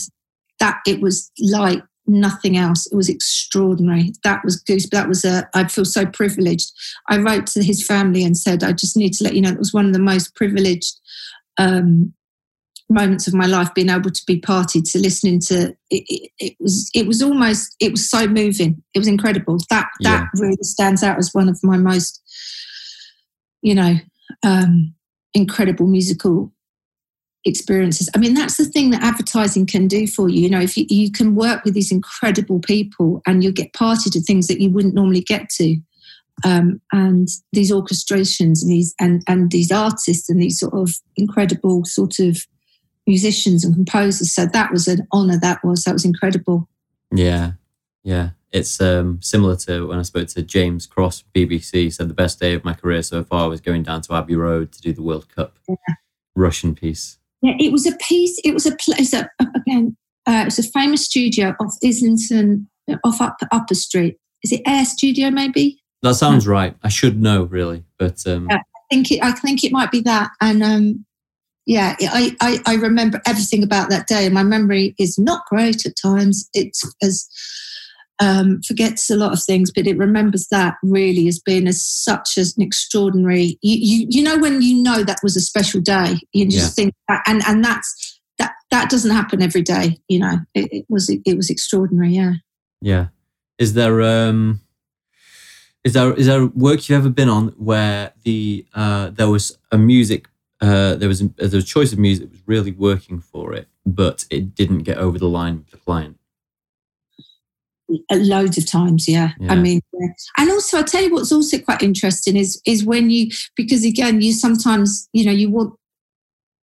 [0.60, 2.88] that it was like nothing else.
[2.88, 4.12] It was extraordinary.
[4.24, 4.90] That was goose.
[4.90, 5.48] That was a.
[5.54, 6.72] I feel so privileged.
[7.10, 9.60] I wrote to his family and said, I just need to let you know it
[9.60, 11.00] was one of the most privileged
[11.58, 12.14] um,
[12.90, 13.74] moments of my life.
[13.74, 16.90] Being able to be party to listening to it, it, it, was.
[16.94, 17.76] It was almost.
[17.80, 18.82] It was so moving.
[18.94, 19.58] It was incredible.
[19.70, 20.42] That that yeah.
[20.42, 22.22] really stands out as one of my most,
[23.62, 23.96] you know,
[24.44, 24.94] um,
[25.34, 26.52] incredible musical
[27.46, 28.10] experiences.
[28.16, 30.42] I mean, that's the thing that advertising can do for you.
[30.42, 34.10] You know, if you, you can work with these incredible people and you get party
[34.10, 35.78] to things that you wouldn't normally get to.
[36.46, 41.84] Um, and these orchestrations and these and, and these artists and these sort of incredible
[41.84, 42.46] sort of
[43.06, 44.34] musicians and composers.
[44.34, 45.38] So that was an honor.
[45.38, 46.70] That was that was incredible.
[47.14, 47.54] Yeah,
[48.04, 48.30] yeah.
[48.52, 51.92] It's um, similar to when I spoke to James Cross, BBC.
[51.94, 54.72] Said the best day of my career so far was going down to Abbey Road
[54.72, 55.76] to do the World Cup yeah.
[56.36, 57.19] Russian piece.
[57.42, 58.40] Yeah, it was a piece.
[58.44, 59.14] It was a place.
[59.14, 62.70] Again, uh, it's a famous studio off Islington,
[63.04, 64.18] off up, Upper Street.
[64.44, 65.30] Is it Air Studio?
[65.30, 66.76] Maybe that sounds right.
[66.84, 69.24] I should know really, but um, yeah, I think it.
[69.24, 70.32] I think it might be that.
[70.42, 71.06] And um,
[71.66, 74.28] yeah, I, I, I remember everything about that day.
[74.30, 76.50] My memory is not great at times.
[76.54, 77.28] It's as
[78.20, 82.38] um, forgets a lot of things, but it remembers that really as being as such
[82.38, 83.58] as an extraordinary.
[83.62, 86.84] You, you, you know when you know that was a special day, you just yeah.
[86.84, 89.98] think, that, and and that's that that doesn't happen every day.
[90.08, 92.12] You know, it, it was it was extraordinary.
[92.12, 92.34] Yeah.
[92.82, 93.08] Yeah.
[93.58, 94.62] Is there um
[95.84, 99.78] is there is there work you've ever been on where the uh, there was a
[99.78, 100.28] music
[100.62, 103.54] uh, there was a, there was a choice of music that was really working for
[103.54, 106.19] it, but it didn't get over the line with the client?
[108.12, 109.52] Loads of times yeah, yeah.
[109.52, 110.08] i mean yeah.
[110.38, 114.22] and also i tell you what's also quite interesting is is when you because again
[114.22, 115.74] you sometimes you know you want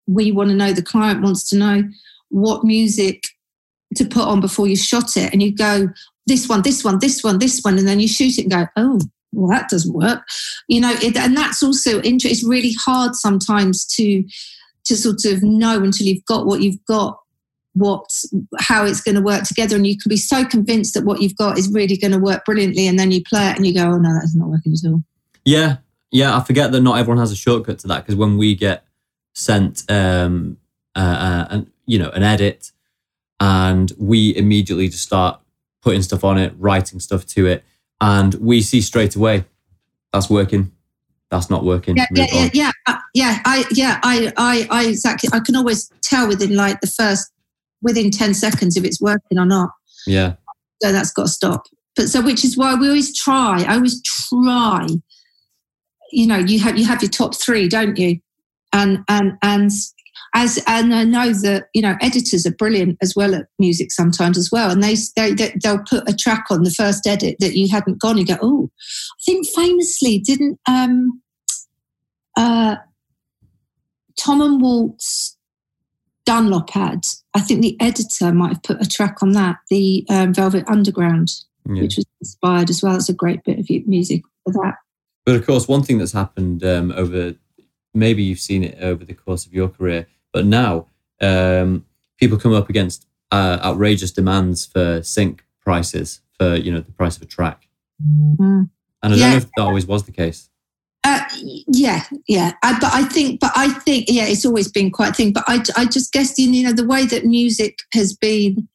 [0.06, 1.82] we want to know the client wants to know
[2.28, 3.22] what music
[3.94, 5.88] to put on before you shot it and you go
[6.26, 8.66] this one this one this one this one and then you shoot it and go
[8.76, 9.00] oh
[9.32, 10.22] well that doesn't work
[10.68, 14.24] you know it, and that's also interesting it's really hard sometimes to
[14.84, 17.18] to sort of know until you've got what you've got
[17.76, 18.10] what
[18.58, 21.36] how it's going to work together and you can be so convinced that what you've
[21.36, 23.84] got is really going to work brilliantly and then you play it and you go
[23.84, 25.02] oh no that's not working at all.
[25.44, 25.76] Yeah
[26.10, 28.84] yeah i forget that not everyone has a shortcut to that because when we get
[29.34, 30.56] sent um
[30.94, 32.72] uh, uh, and you know an edit
[33.38, 35.40] and we immediately just start
[35.82, 37.64] putting stuff on it writing stuff to it
[38.00, 39.44] and we see straight away
[40.12, 40.72] that's working
[41.30, 45.28] that's not working yeah yeah yeah yeah, uh, yeah i yeah I, I i exactly
[45.32, 47.30] i can always tell within like the first
[47.86, 49.70] within 10 seconds if it's working or not.
[50.06, 50.34] Yeah.
[50.82, 51.62] So that's got to stop.
[51.94, 54.86] But so, which is why we always try, I always try,
[56.12, 58.18] you know, you have, you have your top three, don't you?
[58.72, 59.70] And, and, and,
[60.34, 64.36] as and I know that you know editors are brilliant as well at music sometimes
[64.36, 67.68] as well, and they, they they'll put a track on the first edit that you
[67.70, 68.18] hadn't gone.
[68.18, 71.22] You go, oh, I think famously didn't um,
[72.36, 72.76] uh,
[74.18, 75.35] Tom and Walt's
[76.26, 80.34] Dunlop had, I think the editor might have put a track on that, the um,
[80.34, 81.30] Velvet Underground,
[81.64, 81.82] yeah.
[81.82, 82.96] which was inspired as well.
[82.96, 84.74] It's a great bit of music for that.
[85.24, 87.34] But of course, one thing that's happened um, over,
[87.94, 90.86] maybe you've seen it over the course of your career, but now
[91.20, 91.86] um,
[92.18, 97.16] people come up against uh, outrageous demands for sync prices for you know the price
[97.16, 97.66] of a track,
[98.00, 98.38] mm.
[98.38, 98.70] and
[99.02, 100.48] I don't know if that always was the case.
[101.06, 101.20] Uh,
[101.68, 102.52] yeah, yeah.
[102.64, 105.32] I, but I think, but I think, yeah, it's always been quite a thing.
[105.32, 108.68] But I, I just guess, you know, the way that music has been,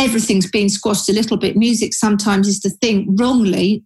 [0.00, 1.54] everything's been squashed a little bit.
[1.54, 3.84] Music sometimes is the thing wrongly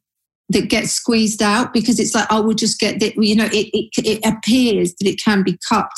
[0.51, 3.71] that gets squeezed out because it's like, oh, we'll just get that, you know, it,
[3.73, 5.91] it, it appears that it can be cut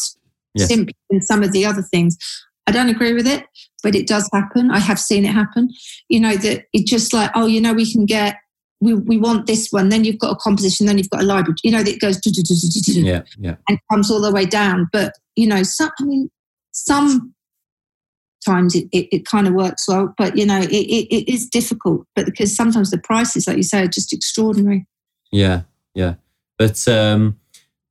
[0.54, 0.68] yes.
[0.68, 2.16] simply in some of the other things.
[2.66, 3.44] I don't agree with it,
[3.82, 4.70] but it does happen.
[4.70, 5.68] I have seen it happen.
[6.08, 8.36] You know, that it just like, oh, you know, we can get
[8.82, 9.88] we, we want this one.
[9.88, 11.56] Then you've got a composition, then you've got a library.
[11.62, 12.20] You know, that goes
[12.86, 13.54] yeah, yeah.
[13.68, 14.88] and comes all the way down.
[14.92, 16.30] But you know, some I mean,
[16.72, 17.30] sometimes
[18.74, 22.06] it, it, it kind of works well, but you know, it, it, it is difficult.
[22.16, 24.86] But because sometimes the prices, like you say, are just extraordinary.
[25.30, 25.62] Yeah,
[25.94, 26.14] yeah.
[26.58, 27.38] But um,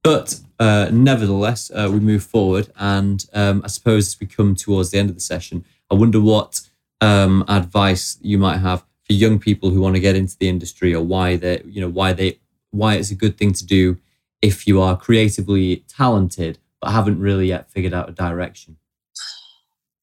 [0.03, 4.91] but uh, nevertheless, uh, we move forward, and um, I suppose as we come towards
[4.91, 6.61] the end of the session, I wonder what
[6.99, 10.95] um, advice you might have for young people who want to get into the industry
[10.95, 12.39] or why they you know why they
[12.71, 13.97] why it's a good thing to do
[14.41, 18.77] if you are creatively talented but haven't really yet figured out a direction?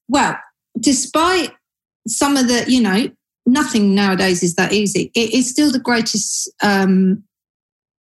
[0.07, 0.37] Well
[0.79, 1.51] despite
[2.07, 3.09] some of the you know
[3.47, 5.11] nothing nowadays is that easy.
[5.15, 7.23] It is still the greatest um,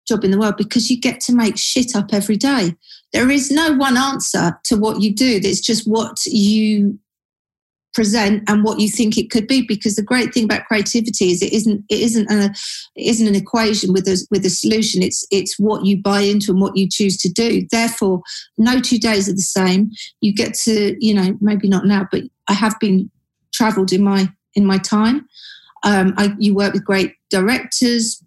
[0.09, 2.74] job in the world because you get to make shit up every day.
[3.12, 5.40] There is no one answer to what you do.
[5.40, 6.98] It's just what you
[7.97, 11.40] present and what you think it could be because the great thing about creativity is
[11.40, 12.55] it isn't it isn't a
[12.94, 15.03] it isn't an equation with a with a solution.
[15.03, 17.66] It's it's what you buy into and what you choose to do.
[17.72, 18.20] Therefore
[18.59, 19.90] no two days are the same.
[20.20, 23.11] You get to you know maybe not now but i have been
[23.55, 25.26] traveled in my in my time.
[25.82, 28.22] Um, I, you work with great directors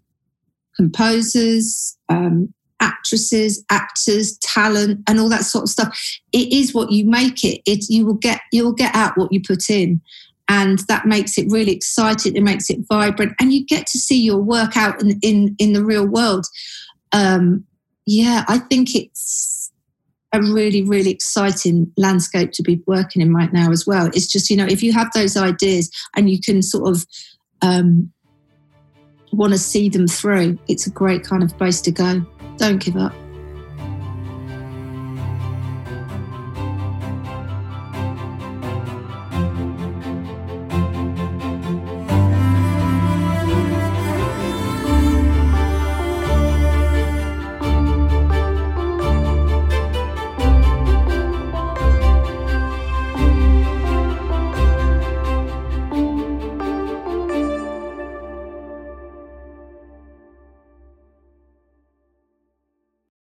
[0.76, 5.99] composers um, actresses, actors, talent, and all that sort of stuff.
[6.32, 7.61] It is what you make it.
[7.65, 10.01] It you will get you will get out what you put in.
[10.51, 12.36] And that makes it really exciting.
[12.36, 15.73] It makes it vibrant, and you get to see your work out in in, in
[15.73, 16.45] the real world.
[17.11, 17.65] Um,
[18.05, 19.71] yeah, I think it's
[20.34, 24.07] a really, really exciting landscape to be working in right now as well.
[24.07, 27.05] It's just, you know, if you have those ideas and you can sort of
[27.61, 28.11] um,
[29.32, 32.25] want to see them through, it's a great kind of place to go.
[32.60, 33.28] Don't give up.